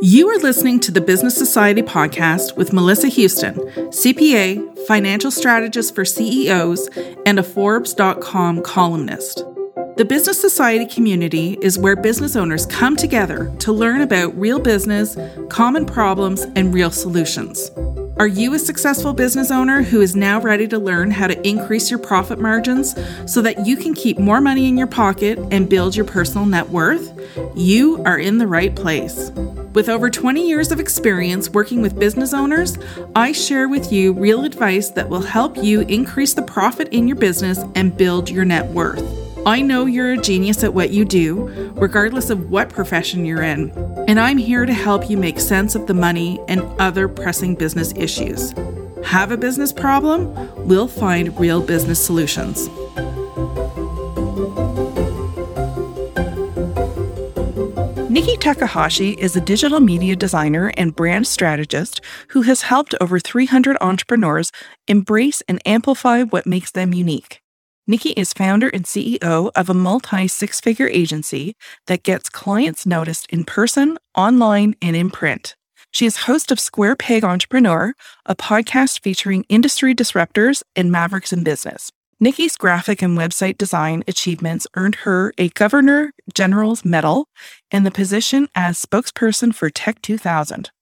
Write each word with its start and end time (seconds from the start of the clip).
You 0.00 0.28
are 0.28 0.38
listening 0.38 0.78
to 0.80 0.92
the 0.92 1.00
Business 1.00 1.34
Society 1.34 1.82
podcast 1.82 2.56
with 2.56 2.72
Melissa 2.72 3.08
Houston, 3.08 3.54
CPA, 3.54 4.86
financial 4.86 5.32
strategist 5.32 5.92
for 5.92 6.04
CEOs, 6.04 6.88
and 7.26 7.36
a 7.36 7.42
Forbes.com 7.42 8.62
columnist. 8.62 9.42
The 9.96 10.04
Business 10.08 10.40
Society 10.40 10.86
community 10.86 11.58
is 11.62 11.80
where 11.80 11.96
business 11.96 12.36
owners 12.36 12.64
come 12.66 12.94
together 12.94 13.52
to 13.58 13.72
learn 13.72 14.00
about 14.00 14.38
real 14.38 14.60
business, 14.60 15.16
common 15.48 15.84
problems, 15.84 16.42
and 16.54 16.72
real 16.72 16.92
solutions. 16.92 17.68
Are 18.18 18.28
you 18.28 18.54
a 18.54 18.58
successful 18.60 19.12
business 19.12 19.50
owner 19.50 19.82
who 19.82 20.00
is 20.00 20.14
now 20.14 20.40
ready 20.40 20.68
to 20.68 20.78
learn 20.78 21.10
how 21.10 21.26
to 21.26 21.48
increase 21.48 21.90
your 21.90 21.98
profit 21.98 22.38
margins 22.38 22.94
so 23.26 23.42
that 23.42 23.66
you 23.66 23.76
can 23.76 23.94
keep 23.94 24.18
more 24.18 24.40
money 24.40 24.68
in 24.68 24.78
your 24.78 24.86
pocket 24.86 25.40
and 25.50 25.68
build 25.68 25.96
your 25.96 26.04
personal 26.04 26.46
net 26.46 26.68
worth? 26.70 27.12
You 27.56 28.00
are 28.04 28.18
in 28.18 28.38
the 28.38 28.46
right 28.46 28.74
place. 28.74 29.30
With 29.74 29.88
over 29.88 30.08
20 30.08 30.48
years 30.48 30.72
of 30.72 30.80
experience 30.80 31.50
working 31.50 31.82
with 31.82 31.98
business 31.98 32.32
owners, 32.32 32.78
I 33.14 33.32
share 33.32 33.68
with 33.68 33.92
you 33.92 34.12
real 34.12 34.44
advice 34.44 34.88
that 34.90 35.08
will 35.08 35.20
help 35.20 35.56
you 35.56 35.82
increase 35.82 36.32
the 36.32 36.42
profit 36.42 36.88
in 36.88 37.06
your 37.06 37.16
business 37.16 37.60
and 37.74 37.96
build 37.96 38.30
your 38.30 38.44
net 38.44 38.66
worth. 38.68 39.04
I 39.46 39.60
know 39.60 39.86
you're 39.86 40.12
a 40.12 40.16
genius 40.16 40.64
at 40.64 40.74
what 40.74 40.90
you 40.90 41.04
do, 41.04 41.72
regardless 41.76 42.30
of 42.30 42.50
what 42.50 42.70
profession 42.70 43.24
you're 43.24 43.42
in, 43.42 43.70
and 44.08 44.18
I'm 44.18 44.38
here 44.38 44.66
to 44.66 44.72
help 44.72 45.08
you 45.08 45.16
make 45.16 45.38
sense 45.38 45.74
of 45.74 45.86
the 45.86 45.94
money 45.94 46.40
and 46.48 46.62
other 46.80 47.06
pressing 47.06 47.54
business 47.54 47.92
issues. 47.94 48.54
Have 49.04 49.30
a 49.30 49.36
business 49.36 49.72
problem? 49.72 50.34
We'll 50.66 50.88
find 50.88 51.38
real 51.38 51.60
business 51.62 52.04
solutions. 52.04 52.68
Nikki 58.28 58.40
Takahashi 58.40 59.12
is 59.12 59.36
a 59.36 59.40
digital 59.40 59.80
media 59.80 60.14
designer 60.14 60.70
and 60.76 60.94
brand 60.94 61.26
strategist 61.26 62.02
who 62.28 62.42
has 62.42 62.60
helped 62.60 62.94
over 63.00 63.18
300 63.18 63.78
entrepreneurs 63.80 64.52
embrace 64.86 65.42
and 65.48 65.62
amplify 65.64 66.24
what 66.24 66.46
makes 66.46 66.70
them 66.72 66.92
unique. 66.92 67.40
Nikki 67.86 68.10
is 68.10 68.34
founder 68.34 68.68
and 68.68 68.84
CEO 68.84 69.50
of 69.56 69.70
a 69.70 69.74
multi 69.74 70.28
six 70.28 70.60
figure 70.60 70.88
agency 70.88 71.56
that 71.86 72.02
gets 72.02 72.28
clients 72.28 72.84
noticed 72.84 73.26
in 73.30 73.44
person, 73.44 73.96
online, 74.14 74.74
and 74.82 74.94
in 74.94 75.08
print. 75.08 75.56
She 75.90 76.04
is 76.04 76.24
host 76.28 76.52
of 76.52 76.60
Square 76.60 76.96
Peg 76.96 77.24
Entrepreneur, 77.24 77.94
a 78.26 78.36
podcast 78.36 79.00
featuring 79.00 79.46
industry 79.48 79.94
disruptors 79.94 80.62
and 80.76 80.92
mavericks 80.92 81.32
in 81.32 81.44
business. 81.44 81.92
Nikki's 82.20 82.56
graphic 82.56 83.00
and 83.00 83.16
website 83.16 83.58
design 83.58 84.02
achievements 84.08 84.66
earned 84.74 84.96
her 84.96 85.32
a 85.38 85.50
Governor 85.50 86.12
General's 86.34 86.84
Medal 86.84 87.28
and 87.70 87.86
the 87.86 87.92
position 87.92 88.48
as 88.56 88.84
spokesperson 88.84 89.54
for 89.54 89.70
Tech 89.70 90.02
2000. 90.02 90.72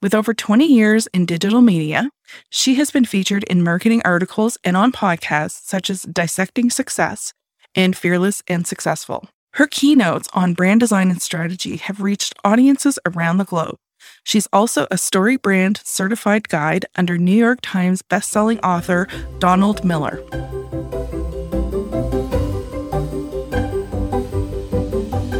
With 0.00 0.14
over 0.14 0.32
20 0.32 0.64
years 0.64 1.06
in 1.08 1.26
digital 1.26 1.60
media, 1.60 2.08
she 2.48 2.76
has 2.76 2.90
been 2.90 3.04
featured 3.04 3.44
in 3.44 3.62
marketing 3.62 4.00
articles 4.06 4.56
and 4.64 4.74
on 4.74 4.90
podcasts 4.90 5.66
such 5.66 5.90
as 5.90 6.04
Dissecting 6.04 6.70
Success 6.70 7.34
and 7.74 7.94
Fearless 7.94 8.42
and 8.48 8.66
Successful. 8.66 9.28
Her 9.52 9.66
keynotes 9.66 10.30
on 10.32 10.54
brand 10.54 10.80
design 10.80 11.10
and 11.10 11.20
strategy 11.20 11.76
have 11.76 12.00
reached 12.00 12.32
audiences 12.42 12.98
around 13.04 13.36
the 13.36 13.44
globe. 13.44 13.76
She's 14.24 14.48
also 14.50 14.86
a 14.90 14.96
story 14.96 15.36
brand 15.36 15.78
certified 15.84 16.48
guide 16.48 16.86
under 16.96 17.18
New 17.18 17.36
York 17.36 17.58
Times 17.60 18.00
bestselling 18.00 18.60
author 18.64 19.08
Donald 19.38 19.84
Miller. 19.84 20.22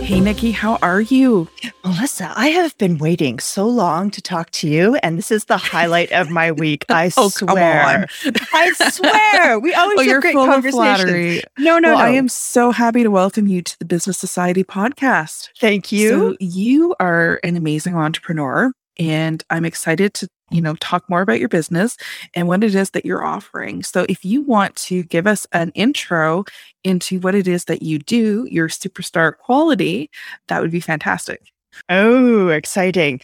Hey, 0.06 0.20
Nikki, 0.20 0.52
how 0.52 0.78
are 0.82 1.00
you? 1.00 1.48
Melissa, 1.82 2.32
I 2.36 2.50
have 2.50 2.78
been 2.78 2.96
waiting 2.98 3.40
so 3.40 3.66
long 3.66 4.12
to 4.12 4.22
talk 4.22 4.50
to 4.50 4.68
you, 4.68 4.94
and 5.02 5.18
this 5.18 5.32
is 5.32 5.46
the 5.46 5.56
highlight 5.56 6.12
of 6.12 6.30
my 6.30 6.52
week. 6.52 6.84
I 6.89 7.11
oh, 7.17 7.28
swear. 7.28 8.06
I 8.52 8.70
swear. 8.70 9.58
We 9.58 9.74
always 9.74 9.98
oh, 9.98 10.12
have 10.12 10.22
great 10.22 10.36
conversations. 10.36 11.42
No, 11.58 11.80
no, 11.80 11.89
well, 11.89 11.98
no. 11.98 12.05
I 12.05 12.11
am 12.11 12.28
so 12.28 12.70
happy 12.70 13.02
to 13.02 13.11
welcome 13.11 13.48
you 13.48 13.62
to 13.62 13.78
the 13.80 13.84
Business 13.84 14.16
Society 14.16 14.62
podcast. 14.62 15.48
Thank 15.58 15.90
you. 15.90 16.08
So 16.08 16.36
you 16.39 16.95
are 17.00 17.40
an 17.42 17.56
amazing 17.56 17.96
entrepreneur, 17.96 18.70
and 18.98 19.42
I'm 19.51 19.64
excited 19.64 20.14
to 20.14 20.29
you 20.51 20.62
know 20.62 20.77
talk 20.77 21.08
more 21.11 21.23
about 21.23 21.40
your 21.40 21.48
business 21.48 21.96
and 22.34 22.46
what 22.46 22.62
it 22.62 22.74
is 22.74 22.90
that 22.90 23.05
you're 23.05 23.24
offering 23.24 23.83
so 23.83 24.07
if 24.08 24.24
you 24.24 24.42
want 24.42 24.77
to 24.77 25.02
give 25.02 25.27
us 25.27 25.45
an 25.51 25.73
intro 25.74 26.45
into 26.84 27.18
what 27.18 27.34
it 27.34 27.48
is 27.48 27.64
that 27.64 27.83
you 27.83 27.98
do 27.98 28.46
your 28.48 28.68
superstar 28.68 29.36
quality 29.36 30.08
that 30.46 30.62
would 30.62 30.70
be 30.70 30.79
fantastic 30.79 31.51
oh, 31.89 32.48
exciting. 32.48 33.20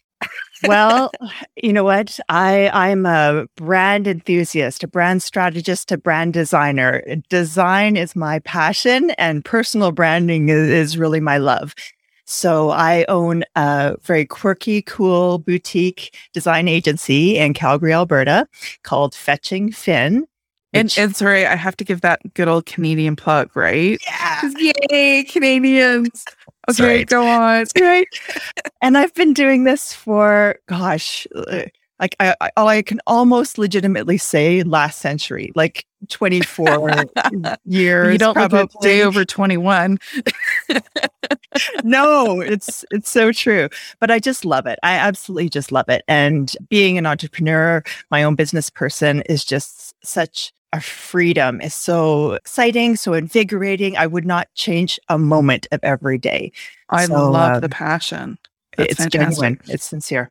well, 0.65 1.11
you 1.57 1.73
know 1.73 1.85
what? 1.85 2.19
I 2.29 2.71
I'm 2.73 3.07
a 3.07 3.47
brand 3.57 4.07
enthusiast, 4.07 4.83
a 4.83 4.89
brand 4.89 5.23
strategist, 5.23 5.91
a 5.93 5.99
brand 5.99 6.33
designer. 6.33 7.03
Design 7.29 7.97
is 7.97 8.17
my 8.17 8.39
passion 8.41 9.11
and 9.13 9.45
personal 9.45 9.93
branding 9.93 10.49
is, 10.49 10.69
is 10.69 10.99
really 10.99 11.21
my 11.21 11.39
love. 11.39 11.75
So 12.25 12.71
I 12.71 13.05
own 13.09 13.45
a 13.57 13.97
very 14.03 14.25
quirky, 14.25 14.83
cool 14.83 15.39
boutique 15.39 16.17
design 16.33 16.69
agency 16.69 17.37
in 17.39 17.53
Calgary, 17.55 17.93
Alberta 17.93 18.47
called 18.85 19.15
Fetching 19.15 19.73
Finn. 19.73 20.27
and, 20.73 20.87
which- 20.87 20.99
and 20.99 21.15
sorry 21.15 21.45
i 21.47 21.55
have 21.55 21.77
to 21.77 21.85
give 21.85 22.01
that 22.01 22.21
good 22.33 22.49
old 22.49 22.65
canadian 22.65 23.15
plug 23.15 23.55
right 23.55 24.01
yeah, 24.07 24.41
yay 24.91 25.23
canadians 25.25 26.25
okay 26.71 26.99
right. 26.99 27.07
go 27.09 27.27
on 27.27 27.67
right. 27.79 28.07
and 28.83 28.97
I've 28.97 29.15
been 29.15 29.33
doing 29.33 29.65
this 29.65 29.93
for, 29.93 30.57
gosh, 30.69 31.27
uh, 31.35 31.63
like 32.03 32.15
I, 32.21 32.35
I, 32.41 32.51
I 32.57 32.83
can 32.83 33.01
almost 33.07 33.57
legitimately 33.57 34.19
say 34.19 34.63
last 34.65 34.99
century, 35.01 35.53
like 35.55 35.87
24 36.09 37.05
years. 37.65 38.13
you 38.13 38.19
don't 38.19 38.35
probably. 38.35 38.67
day 38.83 39.03
over 39.03 39.25
21 39.25 39.99
no, 41.85 42.41
it's 42.41 42.85
it's 42.91 43.11
so 43.11 43.33
true. 43.33 43.69
But 44.01 44.11
I 44.11 44.19
just 44.19 44.45
love 44.45 44.67
it. 44.67 44.79
I 44.83 44.95
absolutely 44.95 45.49
just 45.49 45.73
love 45.73 45.89
it. 45.89 46.03
And 46.09 46.55
being 46.69 46.99
an 46.99 47.07
entrepreneur, 47.07 47.83
my 48.11 48.23
own 48.23 48.35
business 48.35 48.71
person 48.71 49.23
is 49.23 49.45
just 49.45 49.95
such 50.05 50.53
a 50.73 50.81
freedom. 50.81 51.61
It's 51.61 51.75
so 51.75 52.33
exciting, 52.33 52.97
so 52.97 53.13
invigorating. 53.13 53.97
I 53.97 54.07
would 54.07 54.25
not 54.27 54.49
change 54.55 54.99
a 55.09 55.19
moment 55.19 55.67
of 55.73 55.81
every 55.83 56.19
day. 56.19 56.53
i 56.89 57.05
So, 57.07 57.31
love 57.31 57.57
um, 57.57 57.61
the 57.61 57.69
passion 57.69 58.39
That's 58.77 58.93
it's 58.93 59.01
fantastic. 59.03 59.37
genuine. 59.37 59.61
It's 59.69 59.85
sincere. 59.85 60.31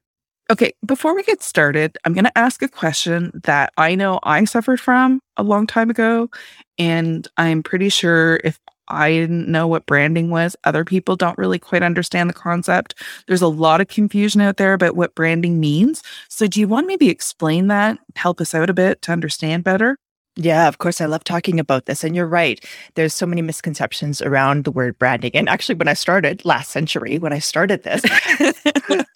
Okay, 0.52 0.74
before 0.86 1.16
we 1.16 1.24
get 1.24 1.42
started, 1.42 1.98
I'm 2.04 2.12
going 2.12 2.26
to 2.26 2.38
ask 2.38 2.62
a 2.62 2.68
question 2.68 3.32
that 3.46 3.72
I 3.78 3.96
know 3.96 4.20
I 4.24 4.44
suffered 4.44 4.82
from 4.82 5.22
a 5.38 5.44
long 5.44 5.66
time 5.66 5.90
ago. 5.90 6.30
And 6.78 7.26
I'm 7.38 7.64
pretty 7.64 7.88
sure 7.88 8.42
if 8.44 8.60
I 8.90 9.12
didn't 9.12 9.48
know 9.48 9.66
what 9.66 9.86
branding 9.86 10.30
was, 10.30 10.58
other 10.66 10.84
people 10.84 11.16
don't 11.16 11.38
really 11.38 11.58
quite 11.58 11.84
understand 11.84 12.30
the 12.30 12.34
concept. 12.34 12.96
There's 13.28 13.42
a 13.42 13.48
lot 13.48 13.80
of 13.80 13.88
confusion 13.88 14.42
out 14.42 14.58
there 14.58 14.74
about 14.74 14.98
what 14.98 15.16
branding 15.16 15.62
means. 15.62 16.04
So, 16.28 16.48
do 16.48 16.60
you 16.60 16.68
want 16.68 16.86
maybe 16.86 17.08
explain 17.08 17.68
that, 17.68 17.98
help 18.18 18.42
us 18.42 18.54
out 18.54 18.70
a 18.70 18.74
bit 18.74 19.02
to 19.04 19.14
understand 19.14 19.64
better? 19.64 19.96
Yeah, 20.38 20.68
of 20.68 20.78
course. 20.78 21.02
I 21.02 21.06
love 21.06 21.24
talking 21.24 21.60
about 21.60 21.86
this. 21.86 22.04
And 22.04 22.16
you're 22.16 22.28
right. 22.28 22.64
There's 22.96 23.14
so 23.14 23.26
many 23.26 23.42
misconceptions 23.42 24.22
around 24.22 24.64
the 24.64 24.72
word 24.72 24.98
branding. 24.98 25.32
And 25.34 25.50
actually, 25.50 25.76
when 25.76 25.90
I 25.90 25.94
started 25.94 26.44
last 26.46 26.72
century, 26.72 27.20
when 27.20 27.34
I 27.34 27.40
started 27.40 27.84
this, 27.84 28.02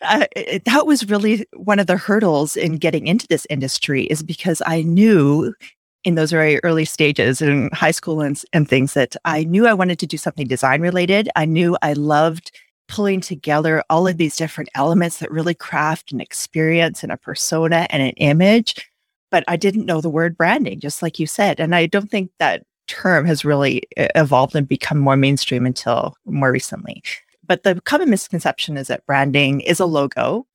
uh, 0.02 0.26
that 0.66 0.86
was 0.86 1.10
really 1.10 1.46
one 1.56 1.80
of 1.80 1.88
the 1.88 1.98
hurdles 1.98 2.56
in 2.56 2.78
getting 2.78 3.08
into 3.08 3.28
this 3.28 3.46
industry 3.50 4.04
is 4.06 4.24
because 4.24 4.62
I 4.66 4.82
knew 4.82 5.54
in 6.04 6.16
those 6.16 6.32
very 6.32 6.60
early 6.64 6.86
stages 6.86 7.42
in 7.42 7.70
high 7.74 7.92
school 7.92 8.22
and, 8.22 8.40
and 8.54 8.70
things 8.70 8.94
that 8.94 9.16
I 9.26 9.44
knew 9.44 9.68
I 9.68 9.74
wanted 9.74 10.00
to 10.00 10.08
do 10.08 10.18
something 10.18 10.48
design 10.48 10.82
related. 10.82 11.30
I 11.36 11.46
knew 11.46 11.78
I 11.82 11.94
loved 11.94 12.52
pulling 12.88 13.22
together 13.22 13.84
all 13.90 14.08
of 14.08 14.18
these 14.18 14.36
different 14.36 14.70
elements 14.76 15.18
that 15.18 15.32
really 15.32 15.56
craft 15.56 16.12
an 16.12 16.22
experience 16.22 17.02
and 17.02 17.12
a 17.12 17.18
persona 17.18 17.88
and 17.90 18.04
an 18.04 18.12
image 18.18 18.76
but 19.36 19.44
I 19.50 19.58
didn't 19.58 19.86
know 19.86 20.00
the 20.00 20.10
word 20.10 20.38
branding, 20.38 20.80
just 20.80 21.02
like 21.02 21.20
you 21.20 21.28
said. 21.28 21.60
And 21.60 21.76
I 21.76 21.88
don't 21.88 22.10
think 22.10 22.32
that 22.40 22.64
term 22.88 23.26
has 23.26 23.44
really 23.44 23.80
e- 23.98 24.08
evolved 24.16 24.56
and 24.56 24.66
become 24.66 24.98
more 24.98 25.18
mainstream 25.18 25.66
until 25.66 26.16
more 26.26 26.54
recently. 26.54 27.04
But 27.48 27.64
the 27.64 27.82
common 27.82 28.10
misconception 28.10 28.78
is 28.78 28.88
that 28.88 29.06
branding 29.06 29.62
is 29.62 29.80
a 29.80 29.86
logo. 29.86 30.46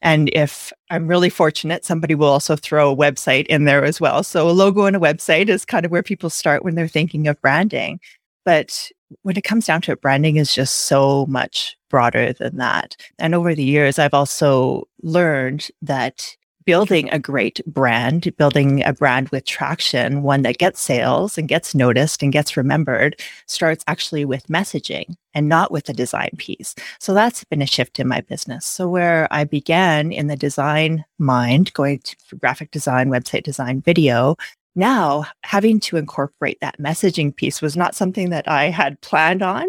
And 0.00 0.30
if 0.32 0.72
I'm 0.90 1.08
really 1.08 1.30
fortunate, 1.30 1.84
somebody 1.84 2.14
will 2.14 2.28
also 2.28 2.54
throw 2.56 2.92
a 2.92 2.96
website 2.96 3.46
in 3.46 3.64
there 3.64 3.84
as 3.84 4.00
well. 4.00 4.22
So 4.22 4.48
a 4.48 4.52
logo 4.52 4.84
and 4.84 4.94
a 4.94 5.00
website 5.00 5.48
is 5.48 5.64
kind 5.64 5.84
of 5.84 5.90
where 5.90 6.02
people 6.04 6.30
start 6.30 6.62
when 6.64 6.76
they're 6.76 6.88
thinking 6.88 7.26
of 7.26 7.40
branding. 7.40 8.00
But 8.44 8.90
when 9.22 9.36
it 9.36 9.44
comes 9.44 9.66
down 9.66 9.82
to 9.82 9.92
it, 9.92 10.00
branding 10.00 10.36
is 10.36 10.54
just 10.54 10.86
so 10.86 11.26
much 11.26 11.76
broader 11.90 12.32
than 12.32 12.56
that. 12.58 12.96
And 13.18 13.34
over 13.34 13.54
the 13.54 13.64
years, 13.64 13.98
I've 13.98 14.14
also 14.14 14.86
learned 15.02 15.68
that 15.82 16.36
building 16.68 17.08
a 17.08 17.18
great 17.18 17.62
brand, 17.66 18.30
building 18.36 18.84
a 18.84 18.92
brand 18.92 19.30
with 19.30 19.46
traction, 19.46 20.22
one 20.22 20.42
that 20.42 20.58
gets 20.58 20.78
sales 20.78 21.38
and 21.38 21.48
gets 21.48 21.74
noticed 21.74 22.22
and 22.22 22.30
gets 22.30 22.58
remembered, 22.58 23.18
starts 23.46 23.82
actually 23.88 24.22
with 24.26 24.46
messaging 24.48 25.16
and 25.32 25.48
not 25.48 25.72
with 25.72 25.86
the 25.86 25.94
design 25.94 26.28
piece. 26.36 26.74
So 27.00 27.14
that's 27.14 27.42
been 27.44 27.62
a 27.62 27.66
shift 27.66 27.98
in 27.98 28.06
my 28.06 28.20
business. 28.20 28.66
So 28.66 28.86
where 28.86 29.26
I 29.30 29.44
began 29.44 30.12
in 30.12 30.26
the 30.26 30.36
design 30.36 31.06
mind, 31.18 31.72
going 31.72 32.00
to 32.00 32.36
graphic 32.36 32.70
design, 32.70 33.08
website 33.08 33.44
design, 33.44 33.80
video, 33.80 34.36
now 34.76 35.24
having 35.44 35.80
to 35.80 35.96
incorporate 35.96 36.58
that 36.60 36.78
messaging 36.78 37.34
piece 37.34 37.62
was 37.62 37.78
not 37.78 37.94
something 37.94 38.28
that 38.28 38.46
I 38.46 38.64
had 38.64 39.00
planned 39.00 39.40
on. 39.40 39.64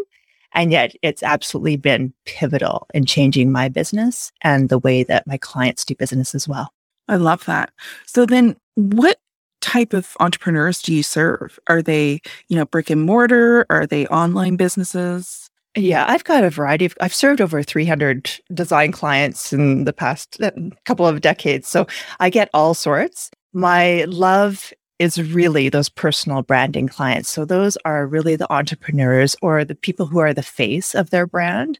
And 0.51 0.69
yet 0.69 0.93
it's 1.01 1.23
absolutely 1.23 1.77
been 1.77 2.13
pivotal 2.25 2.87
in 2.93 3.05
changing 3.05 3.53
my 3.53 3.69
business 3.69 4.33
and 4.41 4.67
the 4.67 4.79
way 4.79 5.03
that 5.03 5.27
my 5.27 5.37
clients 5.37 5.85
do 5.85 5.95
business 5.95 6.35
as 6.35 6.45
well. 6.45 6.73
I 7.09 7.15
love 7.15 7.43
that. 7.45 7.71
So 8.05 8.25
then 8.25 8.55
what 8.75 9.17
type 9.61 9.93
of 9.93 10.15
entrepreneurs 10.19 10.81
do 10.81 10.93
you 10.93 11.03
serve? 11.03 11.59
Are 11.67 11.81
they, 11.81 12.21
you 12.47 12.55
know, 12.55 12.65
brick 12.65 12.89
and 12.89 13.01
mortar? 13.01 13.65
Are 13.69 13.85
they 13.85 14.07
online 14.07 14.55
businesses? 14.55 15.49
Yeah, 15.75 16.05
I've 16.07 16.23
got 16.23 16.43
a 16.43 16.49
variety 16.49 16.85
of 16.85 16.95
I've 17.01 17.13
served 17.13 17.41
over 17.41 17.61
300 17.61 18.31
design 18.53 18.91
clients 18.91 19.53
in 19.53 19.83
the 19.83 19.93
past 19.93 20.41
uh, 20.41 20.51
couple 20.85 21.05
of 21.05 21.21
decades. 21.21 21.67
So 21.67 21.87
I 22.19 22.29
get 22.29 22.49
all 22.53 22.73
sorts. 22.73 23.29
My 23.53 24.05
love 24.05 24.73
is 24.97 25.21
really 25.31 25.69
those 25.69 25.89
personal 25.89 26.41
branding 26.41 26.87
clients. 26.87 27.29
So 27.29 27.45
those 27.45 27.77
are 27.85 28.05
really 28.05 28.35
the 28.35 28.51
entrepreneurs 28.51 29.35
or 29.41 29.63
the 29.63 29.75
people 29.75 30.05
who 30.05 30.19
are 30.19 30.33
the 30.33 30.43
face 30.43 30.93
of 30.93 31.09
their 31.09 31.25
brand, 31.25 31.79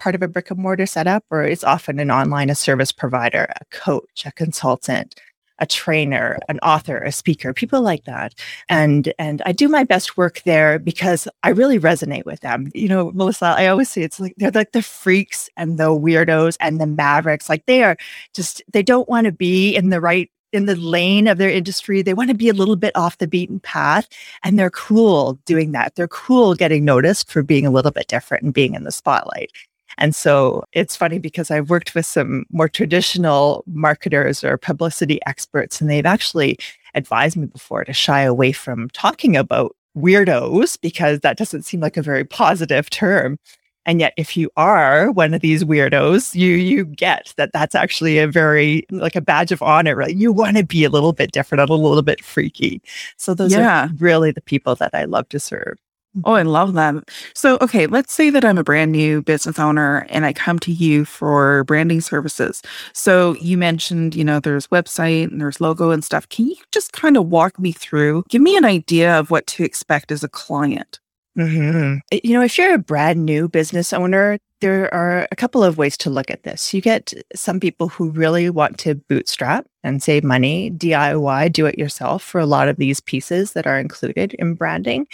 part 0.00 0.16
of 0.16 0.22
a 0.22 0.28
brick 0.28 0.50
and 0.50 0.58
mortar 0.58 0.86
setup, 0.86 1.24
or 1.30 1.44
it's 1.44 1.62
often 1.62 2.00
an 2.00 2.10
online, 2.10 2.50
a 2.50 2.54
service 2.56 2.90
provider, 2.90 3.46
a 3.60 3.64
coach, 3.66 4.24
a 4.26 4.32
consultant, 4.32 5.14
a 5.60 5.66
trainer, 5.66 6.38
an 6.48 6.58
author, 6.60 6.98
a 6.98 7.12
speaker, 7.12 7.52
people 7.52 7.82
like 7.82 8.04
that. 8.04 8.34
And 8.68 9.12
and 9.18 9.42
I 9.46 9.52
do 9.52 9.68
my 9.68 9.84
best 9.84 10.16
work 10.16 10.42
there 10.44 10.78
because 10.78 11.28
I 11.42 11.50
really 11.50 11.78
resonate 11.78 12.24
with 12.24 12.40
them. 12.40 12.70
You 12.74 12.88
know, 12.88 13.12
Melissa, 13.12 13.54
I 13.56 13.66
always 13.68 13.90
say 13.90 14.02
it's 14.02 14.18
like 14.18 14.34
they're 14.38 14.50
like 14.50 14.72
the 14.72 14.82
freaks 14.82 15.48
and 15.56 15.78
the 15.78 15.90
weirdos 15.90 16.56
and 16.60 16.80
the 16.80 16.86
mavericks. 16.86 17.48
Like 17.48 17.66
they 17.66 17.84
are 17.84 17.96
just 18.34 18.62
they 18.72 18.82
don't 18.82 19.08
want 19.08 19.26
to 19.26 19.32
be 19.32 19.76
in 19.76 19.90
the 19.90 20.00
right 20.00 20.30
in 20.52 20.66
the 20.66 20.76
lane 20.76 21.28
of 21.28 21.38
their 21.38 21.50
industry. 21.50 22.02
They 22.02 22.14
want 22.14 22.30
to 22.30 22.34
be 22.34 22.48
a 22.48 22.54
little 22.54 22.74
bit 22.76 22.96
off 22.96 23.18
the 23.18 23.28
beaten 23.28 23.60
path 23.60 24.08
and 24.42 24.58
they're 24.58 24.70
cool 24.70 25.34
doing 25.44 25.72
that. 25.72 25.94
They're 25.94 26.08
cool 26.08 26.54
getting 26.54 26.84
noticed 26.84 27.30
for 27.30 27.42
being 27.42 27.66
a 27.66 27.70
little 27.70 27.92
bit 27.92 28.08
different 28.08 28.42
and 28.42 28.52
being 28.52 28.74
in 28.74 28.82
the 28.84 28.90
spotlight. 28.90 29.52
And 29.98 30.14
so 30.14 30.64
it's 30.72 30.96
funny 30.96 31.18
because 31.18 31.50
I've 31.50 31.70
worked 31.70 31.94
with 31.94 32.06
some 32.06 32.44
more 32.50 32.68
traditional 32.68 33.64
marketers 33.66 34.42
or 34.44 34.56
publicity 34.56 35.20
experts, 35.26 35.80
and 35.80 35.90
they've 35.90 36.06
actually 36.06 36.58
advised 36.94 37.36
me 37.36 37.46
before 37.46 37.84
to 37.84 37.92
shy 37.92 38.22
away 38.22 38.52
from 38.52 38.88
talking 38.90 39.36
about 39.36 39.76
weirdos 39.96 40.80
because 40.80 41.20
that 41.20 41.36
doesn't 41.36 41.62
seem 41.62 41.80
like 41.80 41.96
a 41.96 42.02
very 42.02 42.24
positive 42.24 42.90
term. 42.90 43.38
And 43.86 43.98
yet, 43.98 44.12
if 44.16 44.36
you 44.36 44.50
are 44.56 45.10
one 45.10 45.32
of 45.32 45.40
these 45.40 45.64
weirdos, 45.64 46.34
you 46.34 46.54
you 46.54 46.84
get 46.84 47.32
that 47.38 47.50
that's 47.52 47.74
actually 47.74 48.18
a 48.18 48.28
very 48.28 48.84
like 48.90 49.16
a 49.16 49.22
badge 49.22 49.52
of 49.52 49.62
honor. 49.62 49.96
Right? 49.96 50.14
You 50.14 50.32
want 50.32 50.58
to 50.58 50.64
be 50.64 50.84
a 50.84 50.90
little 50.90 51.12
bit 51.12 51.32
different, 51.32 51.68
a 51.68 51.74
little 51.74 52.02
bit 52.02 52.22
freaky. 52.22 52.82
So 53.16 53.32
those 53.32 53.52
yeah. 53.52 53.86
are 53.86 53.90
really 53.98 54.32
the 54.32 54.42
people 54.42 54.74
that 54.76 54.94
I 54.94 55.04
love 55.06 55.28
to 55.30 55.40
serve. 55.40 55.78
Oh, 56.24 56.32
I 56.32 56.42
love 56.42 56.74
that. 56.74 56.94
So, 57.34 57.56
okay, 57.60 57.86
let's 57.86 58.12
say 58.12 58.30
that 58.30 58.44
I'm 58.44 58.58
a 58.58 58.64
brand 58.64 58.90
new 58.90 59.22
business 59.22 59.58
owner 59.58 60.06
and 60.10 60.26
I 60.26 60.32
come 60.32 60.58
to 60.60 60.72
you 60.72 61.04
for 61.04 61.62
branding 61.64 62.00
services. 62.00 62.62
So, 62.92 63.36
you 63.36 63.56
mentioned, 63.56 64.16
you 64.16 64.24
know, 64.24 64.40
there's 64.40 64.66
website 64.68 65.30
and 65.30 65.40
there's 65.40 65.60
logo 65.60 65.90
and 65.90 66.04
stuff. 66.04 66.28
Can 66.28 66.48
you 66.48 66.56
just 66.72 66.92
kind 66.92 67.16
of 67.16 67.26
walk 67.26 67.58
me 67.60 67.70
through, 67.70 68.24
give 68.28 68.42
me 68.42 68.56
an 68.56 68.64
idea 68.64 69.18
of 69.18 69.30
what 69.30 69.46
to 69.48 69.64
expect 69.64 70.10
as 70.10 70.24
a 70.24 70.28
client? 70.28 70.98
Mm-hmm. 71.38 71.98
You 72.24 72.32
know, 72.32 72.42
if 72.42 72.58
you're 72.58 72.74
a 72.74 72.78
brand 72.78 73.24
new 73.24 73.48
business 73.48 73.92
owner, 73.92 74.38
there 74.60 74.92
are 74.92 75.28
a 75.30 75.36
couple 75.36 75.62
of 75.62 75.78
ways 75.78 75.96
to 75.98 76.10
look 76.10 76.30
at 76.30 76.42
this. 76.42 76.74
You 76.74 76.80
get 76.80 77.14
some 77.34 77.60
people 77.60 77.88
who 77.88 78.10
really 78.10 78.50
want 78.50 78.78
to 78.80 78.96
bootstrap 78.96 79.66
and 79.82 80.02
save 80.02 80.24
money, 80.24 80.72
DIY, 80.72 81.52
do 81.52 81.66
it 81.66 81.78
yourself 81.78 82.22
for 82.22 82.40
a 82.40 82.46
lot 82.46 82.68
of 82.68 82.76
these 82.76 83.00
pieces 83.00 83.52
that 83.52 83.66
are 83.66 83.78
included 83.78 84.34
in 84.34 84.54
branding. 84.54 85.06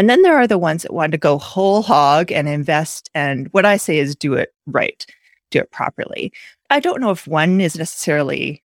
And 0.00 0.08
then 0.08 0.22
there 0.22 0.34
are 0.34 0.46
the 0.46 0.56
ones 0.56 0.80
that 0.80 0.94
want 0.94 1.12
to 1.12 1.18
go 1.18 1.36
whole 1.36 1.82
hog 1.82 2.32
and 2.32 2.48
invest. 2.48 3.10
And 3.14 3.48
what 3.48 3.66
I 3.66 3.76
say 3.76 3.98
is 3.98 4.16
do 4.16 4.32
it 4.32 4.54
right, 4.66 5.04
do 5.50 5.58
it 5.58 5.70
properly. 5.72 6.32
I 6.70 6.80
don't 6.80 7.02
know 7.02 7.10
if 7.10 7.26
one 7.26 7.60
is 7.60 7.76
necessarily 7.76 8.62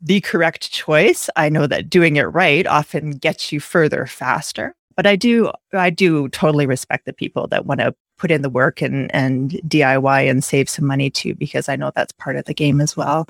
the 0.00 0.22
correct 0.22 0.72
choice. 0.72 1.28
I 1.36 1.50
know 1.50 1.66
that 1.66 1.90
doing 1.90 2.16
it 2.16 2.22
right 2.22 2.66
often 2.66 3.10
gets 3.10 3.52
you 3.52 3.60
further 3.60 4.06
faster. 4.06 4.74
But 4.96 5.06
I 5.06 5.16
do, 5.16 5.52
I 5.74 5.90
do 5.90 6.30
totally 6.30 6.64
respect 6.64 7.04
the 7.04 7.12
people 7.12 7.46
that 7.48 7.66
want 7.66 7.80
to 7.80 7.94
put 8.16 8.30
in 8.30 8.40
the 8.40 8.48
work 8.48 8.80
and 8.80 9.14
and 9.14 9.50
DIY 9.68 10.30
and 10.30 10.42
save 10.42 10.70
some 10.70 10.86
money 10.86 11.10
too, 11.10 11.34
because 11.34 11.68
I 11.68 11.76
know 11.76 11.92
that's 11.94 12.12
part 12.12 12.36
of 12.36 12.46
the 12.46 12.54
game 12.54 12.80
as 12.80 12.96
well. 12.96 13.28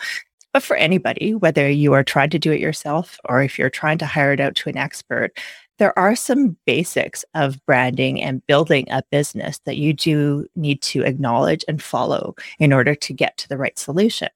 But 0.52 0.62
for 0.62 0.76
anybody, 0.76 1.34
whether 1.34 1.68
you 1.68 1.94
are 1.94 2.04
trying 2.04 2.30
to 2.30 2.38
do 2.38 2.52
it 2.52 2.60
yourself 2.60 3.18
or 3.24 3.42
if 3.42 3.58
you're 3.58 3.70
trying 3.70 3.98
to 3.98 4.06
hire 4.06 4.32
it 4.32 4.40
out 4.40 4.54
to 4.56 4.68
an 4.68 4.76
expert, 4.76 5.36
there 5.80 5.98
are 5.98 6.14
some 6.14 6.58
basics 6.66 7.24
of 7.34 7.58
branding 7.64 8.20
and 8.20 8.46
building 8.46 8.86
a 8.90 9.02
business 9.10 9.60
that 9.64 9.78
you 9.78 9.94
do 9.94 10.46
need 10.54 10.82
to 10.82 11.02
acknowledge 11.02 11.64
and 11.66 11.82
follow 11.82 12.34
in 12.58 12.70
order 12.70 12.94
to 12.94 13.14
get 13.14 13.38
to 13.38 13.48
the 13.48 13.56
right 13.56 13.78
solution. 13.78 14.28